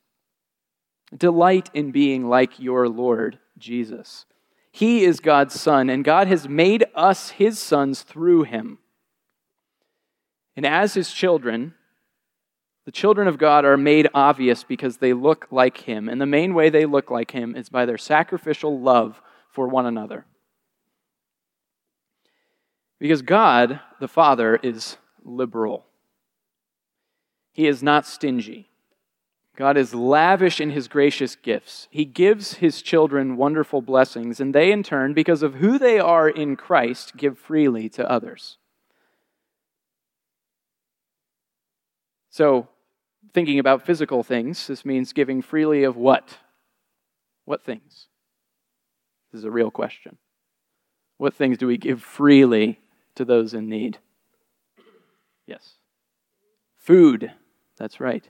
Delight 1.16 1.70
in 1.74 1.92
being 1.92 2.28
like 2.28 2.58
your 2.58 2.88
Lord 2.88 3.38
Jesus. 3.58 4.24
He 4.70 5.04
is 5.04 5.20
God's 5.20 5.60
Son, 5.60 5.90
and 5.90 6.04
God 6.04 6.28
has 6.28 6.48
made 6.48 6.86
us 6.94 7.30
His 7.30 7.58
sons 7.58 8.02
through 8.02 8.44
Him. 8.44 8.78
And 10.56 10.64
as 10.64 10.94
His 10.94 11.12
children, 11.12 11.74
the 12.84 12.92
children 12.92 13.28
of 13.28 13.38
God 13.38 13.64
are 13.64 13.76
made 13.76 14.08
obvious 14.14 14.64
because 14.64 14.96
they 14.96 15.12
look 15.12 15.46
like 15.50 15.78
Him. 15.78 16.08
And 16.08 16.20
the 16.20 16.26
main 16.26 16.54
way 16.54 16.70
they 16.70 16.86
look 16.86 17.10
like 17.10 17.30
Him 17.30 17.54
is 17.54 17.68
by 17.68 17.86
their 17.86 17.98
sacrificial 17.98 18.80
love 18.80 19.20
for 19.50 19.68
one 19.68 19.86
another. 19.86 20.24
Because 22.98 23.22
God, 23.22 23.80
the 24.00 24.08
Father, 24.08 24.56
is 24.56 24.96
liberal, 25.22 25.84
He 27.52 27.66
is 27.66 27.82
not 27.82 28.06
stingy. 28.06 28.70
God 29.56 29.76
is 29.76 29.94
lavish 29.94 30.60
in 30.60 30.70
his 30.70 30.88
gracious 30.88 31.36
gifts. 31.36 31.86
He 31.90 32.04
gives 32.04 32.54
his 32.54 32.80
children 32.80 33.36
wonderful 33.36 33.82
blessings, 33.82 34.40
and 34.40 34.54
they, 34.54 34.72
in 34.72 34.82
turn, 34.82 35.12
because 35.12 35.42
of 35.42 35.56
who 35.56 35.78
they 35.78 35.98
are 35.98 36.28
in 36.28 36.56
Christ, 36.56 37.16
give 37.16 37.38
freely 37.38 37.88
to 37.90 38.10
others. 38.10 38.56
So, 42.30 42.68
thinking 43.34 43.58
about 43.58 43.84
physical 43.84 44.22
things, 44.22 44.66
this 44.66 44.86
means 44.86 45.12
giving 45.12 45.42
freely 45.42 45.84
of 45.84 45.96
what? 45.96 46.38
What 47.44 47.62
things? 47.62 48.06
This 49.30 49.40
is 49.40 49.44
a 49.44 49.50
real 49.50 49.70
question. 49.70 50.16
What 51.18 51.34
things 51.34 51.58
do 51.58 51.66
we 51.66 51.76
give 51.76 52.02
freely 52.02 52.80
to 53.16 53.26
those 53.26 53.52
in 53.52 53.68
need? 53.68 53.98
Yes. 55.46 55.74
Food. 56.78 57.32
That's 57.76 58.00
right. 58.00 58.26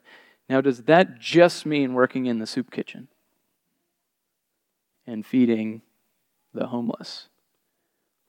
Now, 0.53 0.61
does 0.61 0.83
that 0.83 1.19
just 1.19 1.65
mean 1.65 1.95
working 1.95 2.27
in 2.27 2.39
the 2.39 2.47
soup 2.47 2.71
kitchen 2.71 3.09
and 5.07 5.25
feeding 5.25 5.81
the 6.53 6.67
homeless? 6.67 7.31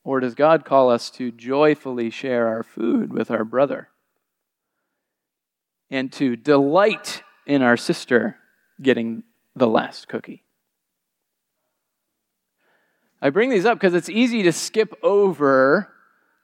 Or 0.06 0.22
does 0.22 0.34
God 0.34 0.64
call 0.64 0.90
us 0.90 1.10
to 1.10 1.34
joyfully 1.34 2.10
share 2.10 2.48
our 2.48 2.64
food 2.64 3.12
with 3.12 3.30
our 3.30 3.44
brother 3.44 3.90
and 5.92 6.14
to 6.14 6.38
delight 6.38 7.24
in 7.46 7.62
our 7.62 7.76
sister 7.76 8.38
getting 8.82 9.24
the 9.54 9.68
last 9.68 10.08
cookie? 10.08 10.46
I 13.22 13.32
bring 13.32 13.50
these 13.50 13.66
up 13.66 13.78
because 13.78 13.96
it's 13.96 14.08
easy 14.08 14.44
to 14.44 14.54
skip 14.54 14.98
over 15.04 15.94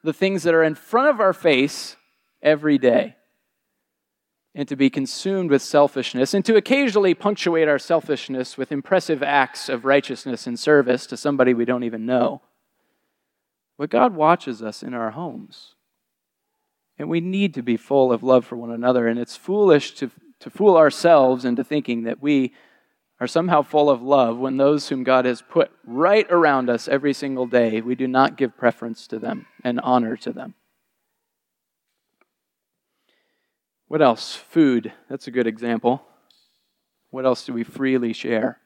the 0.04 0.12
things 0.12 0.42
that 0.42 0.52
are 0.52 0.62
in 0.62 0.74
front 0.74 1.08
of 1.08 1.20
our 1.20 1.32
face 1.32 1.96
every 2.42 2.76
day 2.76 3.16
and 4.54 4.66
to 4.68 4.76
be 4.76 4.90
consumed 4.90 5.50
with 5.50 5.62
selfishness, 5.62 6.34
and 6.34 6.44
to 6.44 6.56
occasionally 6.56 7.14
punctuate 7.14 7.68
our 7.68 7.78
selfishness 7.78 8.58
with 8.58 8.72
impressive 8.72 9.22
acts 9.22 9.68
of 9.68 9.84
righteousness 9.84 10.46
and 10.46 10.58
service 10.58 11.06
to 11.06 11.16
somebody 11.16 11.54
we 11.54 11.64
don't 11.64 11.84
even 11.84 12.04
know. 12.04 12.42
But 13.78 13.90
God 13.90 14.14
watches 14.14 14.62
us 14.62 14.82
in 14.82 14.92
our 14.92 15.12
homes. 15.12 15.74
And 16.98 17.08
we 17.08 17.20
need 17.20 17.54
to 17.54 17.62
be 17.62 17.78
full 17.78 18.12
of 18.12 18.22
love 18.22 18.44
for 18.44 18.56
one 18.56 18.70
another. 18.70 19.08
And 19.08 19.18
it's 19.18 19.36
foolish 19.36 19.92
to, 19.94 20.10
to 20.40 20.50
fool 20.50 20.76
ourselves 20.76 21.46
into 21.46 21.64
thinking 21.64 22.02
that 22.02 22.20
we 22.20 22.52
are 23.20 23.26
somehow 23.26 23.62
full 23.62 23.88
of 23.88 24.02
love 24.02 24.38
when 24.38 24.56
those 24.56 24.88
whom 24.88 25.02
God 25.02 25.24
has 25.24 25.42
put 25.42 25.70
right 25.86 26.26
around 26.30 26.68
us 26.68 26.88
every 26.88 27.12
single 27.12 27.46
day, 27.46 27.80
we 27.80 27.94
do 27.94 28.08
not 28.08 28.36
give 28.36 28.56
preference 28.56 29.06
to 29.06 29.18
them 29.18 29.46
and 29.62 29.80
honor 29.80 30.16
to 30.18 30.32
them. 30.32 30.54
What 33.90 34.02
else? 34.02 34.36
Food. 34.36 34.92
That's 35.08 35.26
a 35.26 35.32
good 35.32 35.48
example. 35.48 36.00
What 37.10 37.26
else 37.26 37.44
do 37.44 37.52
we 37.52 37.64
freely 37.64 38.12
share 38.12 38.60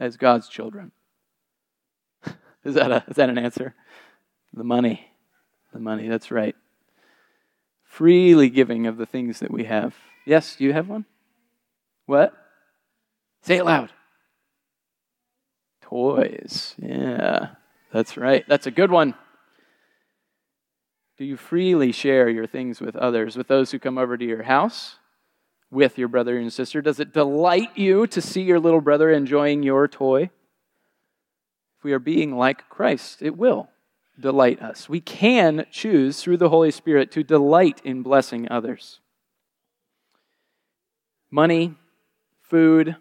as 0.00 0.16
God's 0.16 0.48
children? 0.48 0.90
is, 2.64 2.74
that 2.74 2.90
a, 2.90 3.04
is 3.06 3.14
that 3.14 3.30
an 3.30 3.38
answer? 3.38 3.76
The 4.52 4.64
money. 4.64 5.12
The 5.72 5.78
money, 5.78 6.08
that's 6.08 6.32
right. 6.32 6.56
Freely 7.84 8.50
giving 8.50 8.88
of 8.88 8.96
the 8.96 9.06
things 9.06 9.38
that 9.38 9.52
we 9.52 9.62
have. 9.62 9.94
Yes, 10.26 10.56
you 10.58 10.72
have 10.72 10.88
one? 10.88 11.04
What? 12.06 12.34
Say 13.42 13.58
it 13.58 13.64
loud. 13.64 13.92
Toys. 15.82 16.74
Yeah, 16.82 17.50
that's 17.92 18.16
right. 18.16 18.44
That's 18.48 18.66
a 18.66 18.72
good 18.72 18.90
one. 18.90 19.14
Do 21.22 21.28
you 21.28 21.36
freely 21.36 21.92
share 21.92 22.28
your 22.28 22.48
things 22.48 22.80
with 22.80 22.96
others, 22.96 23.36
with 23.36 23.46
those 23.46 23.70
who 23.70 23.78
come 23.78 23.96
over 23.96 24.16
to 24.16 24.24
your 24.24 24.42
house, 24.42 24.96
with 25.70 25.96
your 25.96 26.08
brother 26.08 26.36
and 26.36 26.52
sister? 26.52 26.82
Does 26.82 26.98
it 26.98 27.12
delight 27.12 27.78
you 27.78 28.08
to 28.08 28.20
see 28.20 28.42
your 28.42 28.58
little 28.58 28.80
brother 28.80 29.08
enjoying 29.08 29.62
your 29.62 29.86
toy? 29.86 30.30
If 31.78 31.84
we 31.84 31.92
are 31.92 32.00
being 32.00 32.36
like 32.36 32.68
Christ, 32.68 33.22
it 33.22 33.38
will 33.38 33.68
delight 34.18 34.60
us. 34.60 34.88
We 34.88 35.00
can 35.00 35.64
choose 35.70 36.20
through 36.20 36.38
the 36.38 36.48
Holy 36.48 36.72
Spirit 36.72 37.12
to 37.12 37.22
delight 37.22 37.80
in 37.84 38.02
blessing 38.02 38.48
others. 38.50 38.98
Money, 41.30 41.76
food, 42.40 42.96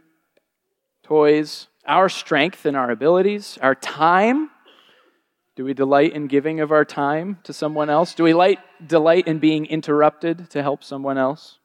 toys, 1.02 1.70
our 1.88 2.08
strength 2.08 2.68
and 2.68 2.78
our 2.78 2.92
abilities, 2.92 3.58
our 3.64 3.74
time, 3.74 4.52
do 5.56 5.66
we 5.66 5.74
delight 5.74 6.14
in 6.14 6.28
giving 6.28 6.62
of 6.62 6.72
our 6.72 6.86
time 6.86 7.40
to 7.44 7.54
someone 7.54 7.90
else? 7.90 8.14
Do 8.14 8.24
we 8.24 8.34
light, 8.34 8.60
delight 8.86 9.28
in 9.28 9.40
being 9.40 9.66
interrupted 9.66 10.50
to 10.52 10.64
help 10.64 10.84
someone 10.84 11.18
else? 11.18 11.60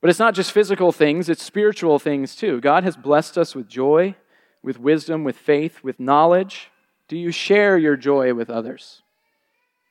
But 0.00 0.10
it's 0.10 0.18
not 0.18 0.34
just 0.34 0.52
physical 0.52 0.92
things, 0.92 1.28
it's 1.28 1.42
spiritual 1.42 1.98
things 1.98 2.34
too. 2.34 2.60
God 2.60 2.84
has 2.84 2.96
blessed 2.96 3.38
us 3.38 3.54
with 3.54 3.68
joy, 3.68 4.14
with 4.62 4.78
wisdom, 4.78 5.24
with 5.24 5.36
faith, 5.36 5.82
with 5.82 6.00
knowledge. 6.00 6.70
Do 7.08 7.16
you 7.16 7.32
share 7.32 7.76
your 7.76 7.96
joy 7.96 8.34
with 8.34 8.50
others? 8.50 9.02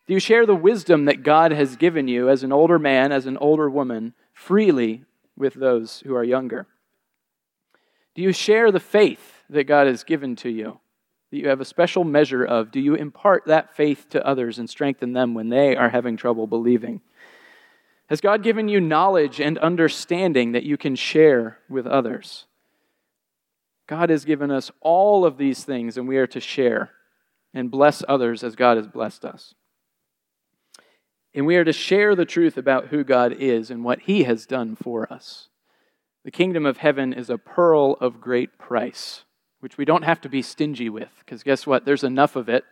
Do 0.07 0.13
you 0.13 0.19
share 0.19 0.45
the 0.45 0.55
wisdom 0.55 1.05
that 1.05 1.21
God 1.21 1.51
has 1.51 1.75
given 1.75 2.07
you 2.07 2.29
as 2.29 2.43
an 2.43 2.51
older 2.51 2.79
man, 2.79 3.11
as 3.11 3.27
an 3.27 3.37
older 3.37 3.69
woman, 3.69 4.13
freely 4.33 5.03
with 5.37 5.53
those 5.53 6.01
who 6.05 6.15
are 6.15 6.23
younger? 6.23 6.65
Do 8.15 8.23
you 8.23 8.33
share 8.33 8.71
the 8.71 8.79
faith 8.79 9.43
that 9.49 9.65
God 9.65 9.85
has 9.85 10.03
given 10.03 10.35
to 10.37 10.49
you? 10.49 10.79
That 11.31 11.37
you 11.37 11.49
have 11.49 11.61
a 11.61 11.65
special 11.65 12.03
measure 12.03 12.43
of? 12.43 12.71
Do 12.71 12.79
you 12.79 12.95
impart 12.95 13.45
that 13.45 13.75
faith 13.75 14.07
to 14.09 14.25
others 14.25 14.59
and 14.59 14.69
strengthen 14.69 15.13
them 15.13 15.33
when 15.33 15.49
they 15.49 15.75
are 15.75 15.89
having 15.89 16.17
trouble 16.17 16.47
believing? 16.47 17.01
Has 18.07 18.21
God 18.21 18.41
given 18.41 18.67
you 18.67 18.81
knowledge 18.81 19.39
and 19.39 19.57
understanding 19.59 20.53
that 20.53 20.63
you 20.63 20.77
can 20.77 20.95
share 20.95 21.59
with 21.69 21.85
others? 21.85 22.45
God 23.87 24.09
has 24.09 24.25
given 24.25 24.49
us 24.49 24.71
all 24.81 25.25
of 25.25 25.37
these 25.37 25.63
things, 25.63 25.97
and 25.97 26.07
we 26.07 26.17
are 26.17 26.27
to 26.27 26.39
share 26.39 26.91
and 27.53 27.71
bless 27.71 28.03
others 28.07 28.43
as 28.43 28.55
God 28.55 28.77
has 28.77 28.87
blessed 28.87 29.25
us. 29.25 29.53
And 31.33 31.45
we 31.45 31.55
are 31.55 31.63
to 31.63 31.73
share 31.73 32.15
the 32.15 32.25
truth 32.25 32.57
about 32.57 32.87
who 32.87 33.03
God 33.03 33.33
is 33.33 33.69
and 33.69 33.83
what 33.83 34.01
He 34.01 34.23
has 34.23 34.45
done 34.45 34.75
for 34.75 35.11
us. 35.11 35.49
The 36.25 36.31
kingdom 36.31 36.65
of 36.65 36.77
heaven 36.77 37.13
is 37.13 37.29
a 37.29 37.37
pearl 37.37 37.93
of 38.01 38.21
great 38.21 38.57
price 38.57 39.23
which 39.59 39.77
we 39.77 39.85
don't 39.85 40.03
have 40.03 40.21
to 40.21 40.29
be 40.29 40.41
stingy 40.41 40.89
with, 40.89 41.11
because 41.19 41.43
guess 41.43 41.67
what? 41.67 41.85
There's 41.85 42.03
enough 42.03 42.35
of 42.35 42.49
it, 42.49 42.63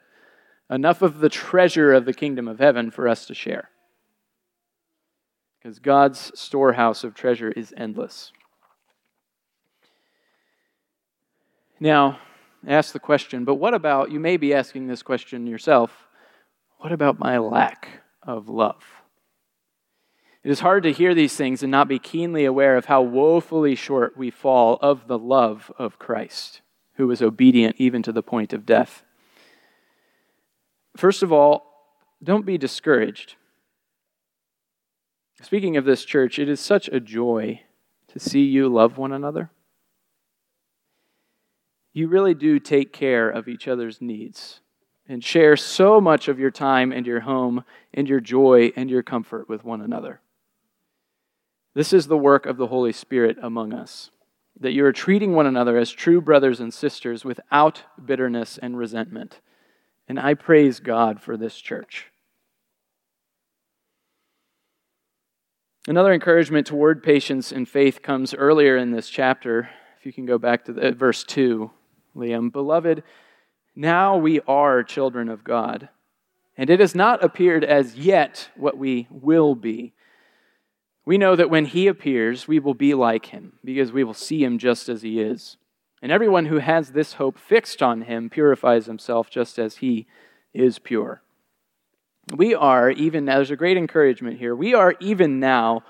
enough 0.70 1.02
of 1.02 1.20
the 1.20 1.30
treasure 1.30 1.94
of 1.94 2.06
the 2.06 2.14
kingdom 2.14 2.48
of 2.48 2.60
heaven 2.60 2.92
for 2.92 3.08
us 3.08 3.26
to 3.26 3.34
share. 3.34 3.70
Because 5.60 5.80
God's 5.80 6.32
storehouse 6.40 7.04
of 7.04 7.14
treasure 7.14 7.52
is 7.52 7.74
endless. 7.76 8.32
Now, 11.80 12.20
ask 12.66 12.94
the 12.94 13.00
question, 13.00 13.44
but 13.44 13.56
what 13.56 13.74
about, 13.74 14.12
you 14.12 14.20
may 14.20 14.38
be 14.38 14.54
asking 14.54 14.88
this 14.88 15.04
question 15.04 15.46
yourself, 15.46 16.08
what 16.80 16.92
about 16.92 17.20
my 17.20 17.38
lack 17.38 18.02
of 18.24 18.50
love? 18.50 18.84
It 20.44 20.52
is 20.52 20.62
hard 20.62 20.84
to 20.84 20.94
hear 20.94 21.14
these 21.14 21.36
things 21.36 21.62
and 21.62 21.72
not 21.72 21.90
be 21.90 22.00
keenly 22.00 22.46
aware 22.46 22.78
of 22.78 22.86
how 22.86 23.02
woefully 23.02 23.76
short 23.76 24.16
we 24.16 24.32
fall 24.32 24.80
of 24.82 25.08
the 25.08 25.20
love 25.20 25.72
of 25.78 26.00
Christ 26.00 26.62
who 26.98 27.08
was 27.08 27.22
obedient 27.22 27.76
even 27.78 28.04
to 28.04 28.12
the 28.12 28.24
point 28.24 28.54
of 28.54 28.66
death. 28.66 29.04
First 30.96 31.24
of 31.24 31.32
all, 31.32 31.64
don't 32.24 32.46
be 32.46 32.58
discouraged. 32.58 33.36
Speaking 35.42 35.78
of 35.78 35.86
this 35.86 36.04
church, 36.04 36.40
it 36.40 36.50
is 36.50 36.60
such 36.60 36.88
a 36.90 37.00
joy 37.00 37.62
to 38.08 38.20
see 38.20 38.42
you 38.42 38.68
love 38.68 38.98
one 38.98 39.14
another. 39.14 39.52
You 41.94 42.08
really 42.08 42.34
do 42.34 42.60
take 42.60 42.92
care 42.92 43.30
of 43.30 43.48
each 43.48 43.68
other's 43.68 44.02
needs 44.02 44.62
and 45.08 45.24
share 45.24 45.56
so 45.56 46.02
much 46.02 46.28
of 46.28 46.40
your 46.40 46.52
time 46.52 46.92
and 46.92 47.06
your 47.06 47.22
home 47.22 47.64
and 47.94 48.10
your 48.10 48.20
joy 48.20 48.72
and 48.76 48.90
your 48.90 49.04
comfort 49.04 49.48
with 49.48 49.64
one 49.64 49.82
another. 49.82 50.20
This 51.76 51.94
is 51.94 52.08
the 52.08 52.18
work 52.18 52.48
of 52.48 52.58
the 52.58 52.68
Holy 52.68 52.92
Spirit 52.92 53.38
among 53.42 53.74
us, 53.74 54.10
that 54.60 54.74
you 54.74 54.86
are 54.86 54.92
treating 54.92 55.34
one 55.34 55.46
another 55.46 55.78
as 55.78 55.92
true 55.92 56.22
brothers 56.22 56.60
and 56.60 56.74
sisters 56.74 57.24
without 57.24 57.84
bitterness 58.04 58.58
and 58.58 58.78
resentment. 58.78 59.40
And 60.08 60.20
I 60.20 60.34
praise 60.34 60.80
God 60.80 61.22
for 61.22 61.38
this 61.38 61.58
church. 61.58 62.08
Another 65.88 66.12
encouragement 66.12 66.68
toward 66.68 67.02
patience 67.02 67.52
and 67.52 67.68
faith 67.68 68.02
comes 68.02 68.34
earlier 68.34 68.76
in 68.76 68.92
this 68.92 69.10
chapter. 69.10 69.70
If 70.00 70.06
you 70.06 70.12
can 70.12 70.26
go 70.26 70.38
back 70.38 70.66
to 70.66 70.74
the, 70.74 70.90
uh, 70.90 70.92
verse 70.92 71.24
2, 71.24 71.72
Liam. 72.16 72.52
Beloved, 72.52 73.04
now 73.76 74.18
we 74.18 74.42
are 74.42 74.84
children 74.84 75.30
of 75.30 75.44
God, 75.44 75.88
and 76.58 76.70
it 76.70 76.80
has 76.80 76.96
not 76.96 77.24
appeared 77.24 77.64
as 77.64 77.96
yet 77.96 78.50
what 78.56 78.78
we 78.78 79.08
will 79.10 79.56
be. 79.56 79.94
We 81.08 81.18
know 81.18 81.38
that 81.38 81.50
when 81.50 81.64
he 81.64 81.88
appears, 81.88 82.50
we 82.50 82.60
will 82.60 82.74
be 82.74 82.94
like 82.94 83.28
him, 83.28 83.54
because 83.64 83.94
we 83.94 84.04
will 84.04 84.14
see 84.14 84.44
him 84.44 84.58
just 84.58 84.90
as 84.90 85.04
he 85.04 85.22
is. 85.22 85.56
And 86.02 86.12
everyone 86.12 86.48
who 86.48 86.58
has 86.58 86.90
this 86.92 87.14
hope 87.14 87.40
fixed 87.40 87.82
on 87.82 88.02
him 88.02 88.30
purifies 88.30 88.88
himself 88.88 89.30
just 89.30 89.58
as 89.58 89.78
he 89.78 90.06
is 90.54 90.80
pure. 90.80 91.22
We 92.36 92.54
are, 92.54 92.92
even 92.92 93.24
now, 93.24 93.36
there's 93.36 93.52
a 93.52 93.56
great 93.56 93.78
encouragement 93.78 94.38
here. 94.40 94.54
We 94.54 94.74
are 94.74 94.96
even 95.00 95.40
now 95.40 95.86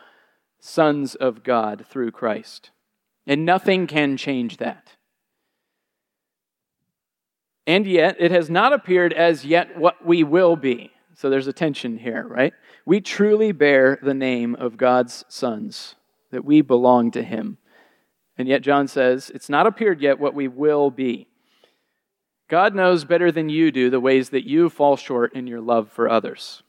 sons 0.59 1.15
of 1.15 1.41
God 1.43 1.87
through 1.89 2.11
Christ. 2.11 2.69
And 3.25 3.43
nothing 3.43 3.87
can 3.87 4.17
change 4.17 4.57
that. 4.57 4.97
And 7.65 7.87
yet, 7.87 8.17
it 8.19 8.29
has 8.29 8.51
not 8.51 8.71
appeared 8.71 9.13
as 9.13 9.43
yet 9.43 9.79
what 9.79 10.05
we 10.05 10.23
will 10.23 10.55
be. 10.55 10.91
So 11.17 11.31
there's 11.31 11.47
a 11.47 11.53
tension 11.53 11.97
here, 11.97 12.27
right? 12.27 12.53
We 12.85 13.01
truly 13.01 13.51
bear 13.51 13.97
the 14.03 14.13
name 14.13 14.53
of 14.53 14.77
God's 14.77 15.25
sons, 15.27 15.95
that 16.29 16.45
we 16.45 16.61
belong 16.61 17.09
to 17.11 17.23
Him. 17.23 17.57
And 18.37 18.47
yet, 18.47 18.61
John 18.61 18.87
says, 18.87 19.31
it's 19.33 19.49
not 19.49 19.65
appeared 19.65 19.99
yet 19.99 20.19
what 20.19 20.35
we 20.35 20.47
will 20.47 20.91
be. 20.91 21.27
God 22.47 22.75
knows 22.75 23.03
better 23.03 23.31
than 23.31 23.49
you 23.49 23.71
do 23.71 23.89
the 23.89 23.99
ways 23.99 24.29
that 24.29 24.47
you 24.47 24.69
fall 24.69 24.95
short 24.95 25.33
in 25.33 25.47
your 25.47 25.59
love 25.59 25.91
for 25.91 26.07
others. 26.07 26.61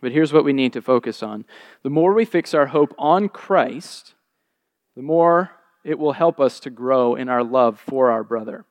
But 0.00 0.10
here's 0.10 0.32
what 0.32 0.44
we 0.44 0.52
need 0.52 0.72
to 0.72 0.82
focus 0.82 1.22
on 1.22 1.44
the 1.84 1.90
more 1.90 2.12
we 2.12 2.24
fix 2.24 2.54
our 2.54 2.66
hope 2.66 2.92
on 2.98 3.28
Christ, 3.28 4.14
the 4.96 5.02
more 5.02 5.52
it 5.84 5.98
will 5.98 6.12
help 6.12 6.40
us 6.40 6.58
to 6.60 6.70
grow 6.70 7.14
in 7.14 7.28
our 7.28 7.44
love 7.44 7.78
for 7.78 8.10
our 8.10 8.24
brother. 8.24 8.64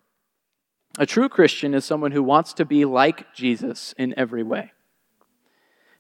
A 0.98 1.06
true 1.06 1.30
Christian 1.30 1.74
is 1.74 1.86
someone 1.86 2.12
who 2.12 2.24
wants 2.24 2.54
to 2.54 2.66
be 2.66 2.84
like 2.84 3.34
Jesus 3.34 3.94
in 3.98 4.14
every 4.18 4.44
way. 4.44 4.72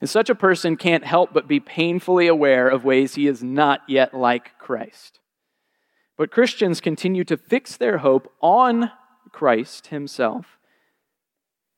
And 0.01 0.10
such 0.10 0.29
a 0.29 0.36
person 0.36 0.75
can't 0.75 1.05
help 1.05 1.33
but 1.33 1.47
be 1.47 1.60
painfully 1.60 2.27
aware 2.27 2.67
of 2.67 2.83
ways 2.83 3.15
he 3.15 3.27
is 3.27 3.43
not 3.43 3.81
yet 3.88 4.13
like 4.13 4.57
Christ. 4.60 5.19
But 6.17 6.31
Christians 6.31 6.81
continue 6.81 7.23
to 7.25 7.38
fix 7.38 7.77
their 7.77 7.99
hope 7.99 8.31
on 8.41 8.91
Christ 9.31 9.88
himself 9.88 10.57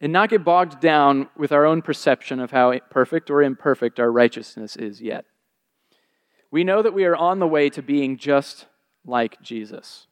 and 0.01 0.13
not 0.13 0.29
get 0.29 0.45
bogged 0.45 0.79
down 0.79 1.27
with 1.37 1.51
our 1.51 1.65
own 1.65 1.81
perception 1.81 2.39
of 2.39 2.51
how 2.51 2.77
perfect 2.89 3.29
or 3.29 3.43
imperfect 3.43 3.99
our 3.99 4.11
righteousness 4.11 4.77
is 4.77 5.01
yet. 5.01 5.25
We 6.51 6.63
know 6.63 6.81
that 6.81 6.93
we 6.93 7.03
are 7.03 7.15
on 7.15 7.39
the 7.39 7.47
way 7.47 7.69
to 7.71 7.81
being 7.81 8.17
just 8.17 8.65
like 9.05 9.41
Jesus. 9.41 10.07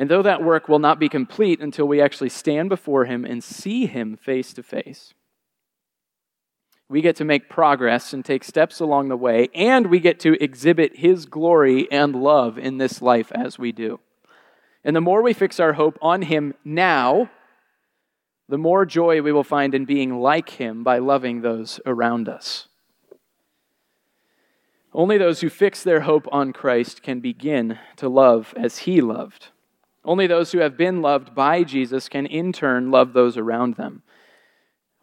And 0.00 0.08
though 0.08 0.22
that 0.22 0.42
work 0.42 0.66
will 0.66 0.78
not 0.78 0.98
be 0.98 1.10
complete 1.10 1.60
until 1.60 1.86
we 1.86 2.00
actually 2.00 2.30
stand 2.30 2.70
before 2.70 3.04
him 3.04 3.26
and 3.26 3.44
see 3.44 3.84
him 3.84 4.16
face 4.16 4.54
to 4.54 4.62
face, 4.62 5.12
we 6.88 7.02
get 7.02 7.16
to 7.16 7.24
make 7.26 7.50
progress 7.50 8.14
and 8.14 8.24
take 8.24 8.42
steps 8.42 8.80
along 8.80 9.10
the 9.10 9.16
way, 9.18 9.50
and 9.54 9.88
we 9.88 10.00
get 10.00 10.18
to 10.20 10.42
exhibit 10.42 10.96
his 10.96 11.26
glory 11.26 11.86
and 11.92 12.16
love 12.16 12.56
in 12.58 12.78
this 12.78 13.02
life 13.02 13.30
as 13.32 13.58
we 13.58 13.72
do. 13.72 14.00
And 14.82 14.96
the 14.96 15.02
more 15.02 15.20
we 15.20 15.34
fix 15.34 15.60
our 15.60 15.74
hope 15.74 15.98
on 16.00 16.22
Him 16.22 16.54
now, 16.64 17.28
the 18.48 18.56
more 18.56 18.86
joy 18.86 19.20
we 19.20 19.32
will 19.32 19.44
find 19.44 19.74
in 19.74 19.84
being 19.84 20.18
like 20.18 20.48
Him 20.48 20.82
by 20.82 20.96
loving 20.96 21.42
those 21.42 21.78
around 21.84 22.26
us. 22.26 22.68
Only 24.94 25.18
those 25.18 25.42
who 25.42 25.50
fix 25.50 25.82
their 25.82 26.00
hope 26.00 26.26
on 26.32 26.54
Christ 26.54 27.02
can 27.02 27.20
begin 27.20 27.78
to 27.96 28.08
love 28.08 28.54
as 28.56 28.78
He 28.78 29.02
loved. 29.02 29.48
Only 30.04 30.26
those 30.26 30.52
who 30.52 30.58
have 30.58 30.76
been 30.76 31.02
loved 31.02 31.34
by 31.34 31.62
Jesus 31.62 32.08
can 32.08 32.26
in 32.26 32.52
turn 32.52 32.90
love 32.90 33.12
those 33.12 33.36
around 33.36 33.76
them. 33.76 34.02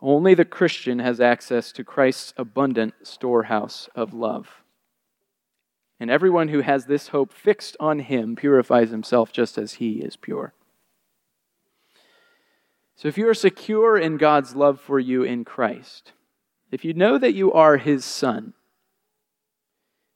Only 0.02 0.34
the 0.34 0.46
Christian 0.46 1.00
has 1.00 1.20
access 1.20 1.72
to 1.74 1.84
Christ's 1.84 2.34
abundant 2.38 2.94
storehouse 3.04 3.90
of 3.96 4.14
love. 4.14 4.64
And 6.00 6.12
everyone 6.12 6.50
who 6.50 6.62
has 6.62 6.86
this 6.86 7.10
hope 7.10 7.34
fixed 7.34 7.76
on 7.80 8.00
him 8.00 8.36
purifies 8.36 8.92
himself 8.92 9.32
just 9.32 9.58
as 9.58 9.74
he 9.74 9.94
is 10.02 10.16
pure. 10.16 10.54
So 12.96 13.08
if 13.08 13.18
you 13.18 13.28
are 13.30 13.34
secure 13.34 13.98
in 13.98 14.18
God's 14.18 14.56
love 14.56 14.80
for 14.80 15.00
you 15.00 15.24
in 15.24 15.46
Christ, 15.46 16.14
if 16.72 16.84
you 16.84 16.94
know 16.94 17.18
that 17.18 17.34
you 17.34 17.54
are 17.54 17.78
his 17.78 18.04
son, 18.04 18.54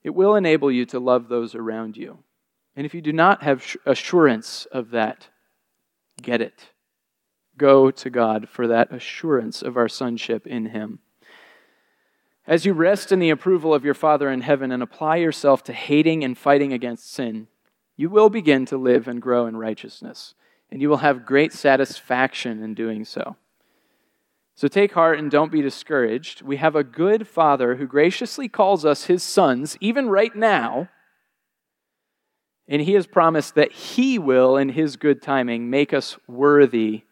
it 0.04 0.12
will 0.12 0.36
enable 0.36 0.72
you 0.72 0.86
to 0.88 1.00
love 1.00 1.28
those 1.28 1.54
around 1.56 1.96
you. 1.96 2.24
And 2.76 2.86
if 2.86 2.94
you 2.94 3.02
do 3.02 3.14
not 3.14 3.44
have 3.44 3.76
assurance 3.86 4.66
of 4.72 4.92
that, 4.92 5.28
get 6.22 6.42
it. 6.42 6.70
Go 7.58 7.92
to 7.92 8.10
God 8.10 8.48
for 8.50 8.68
that 8.68 8.92
assurance 8.94 9.62
of 9.62 9.78
our 9.78 9.90
sonship 9.90 10.48
in 10.48 10.68
him. 10.68 11.00
As 12.48 12.66
you 12.66 12.74
rest 12.74 13.12
in 13.12 13.20
the 13.20 13.30
approval 13.30 13.74
of 13.74 13.86
your 13.86 13.94
Father 13.94 14.30
in 14.30 14.42
heaven 14.42 14.72
and 14.72 14.82
apply 14.82 15.18
yourself 15.18 15.64
to 15.66 15.74
hating 15.74 16.24
and 16.24 16.38
fighting 16.38 16.74
against 16.74 17.12
sin, 17.12 17.48
you 17.96 18.10
will 18.10 18.30
begin 18.30 18.66
to 18.66 18.78
live 18.78 19.08
and 19.08 19.22
grow 19.22 19.46
in 19.46 19.58
righteousness, 19.58 20.34
and 20.72 20.82
you 20.82 20.90
will 20.90 20.98
have 20.98 21.26
great 21.26 21.54
satisfaction 21.54 22.64
in 22.64 22.74
doing 22.74 23.06
so. 23.06 23.36
So 24.56 24.68
take 24.68 24.94
heart 24.94 25.20
and 25.20 25.30
don't 25.30 25.52
be 25.52 25.62
discouraged. 25.62 26.42
We 26.42 26.58
have 26.58 26.76
a 26.76 26.84
good 26.84 27.28
Father 27.28 27.76
who 27.76 27.86
graciously 27.86 28.48
calls 28.48 28.86
us 28.86 29.06
his 29.06 29.24
sons, 29.24 29.78
even 29.80 30.10
right 30.10 30.36
now. 30.36 30.90
And 32.72 32.82
he 32.82 32.94
has 32.94 33.06
promised 33.06 33.56
that 33.56 33.74
he 33.74 34.18
will, 34.18 34.56
in 34.56 34.70
his 34.70 34.96
good 34.96 35.22
timing, 35.22 35.70
make 35.70 35.92
us 35.92 36.18
worthy 36.26 37.04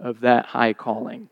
of 0.00 0.20
that 0.20 0.46
high 0.46 0.72
calling. 0.72 1.28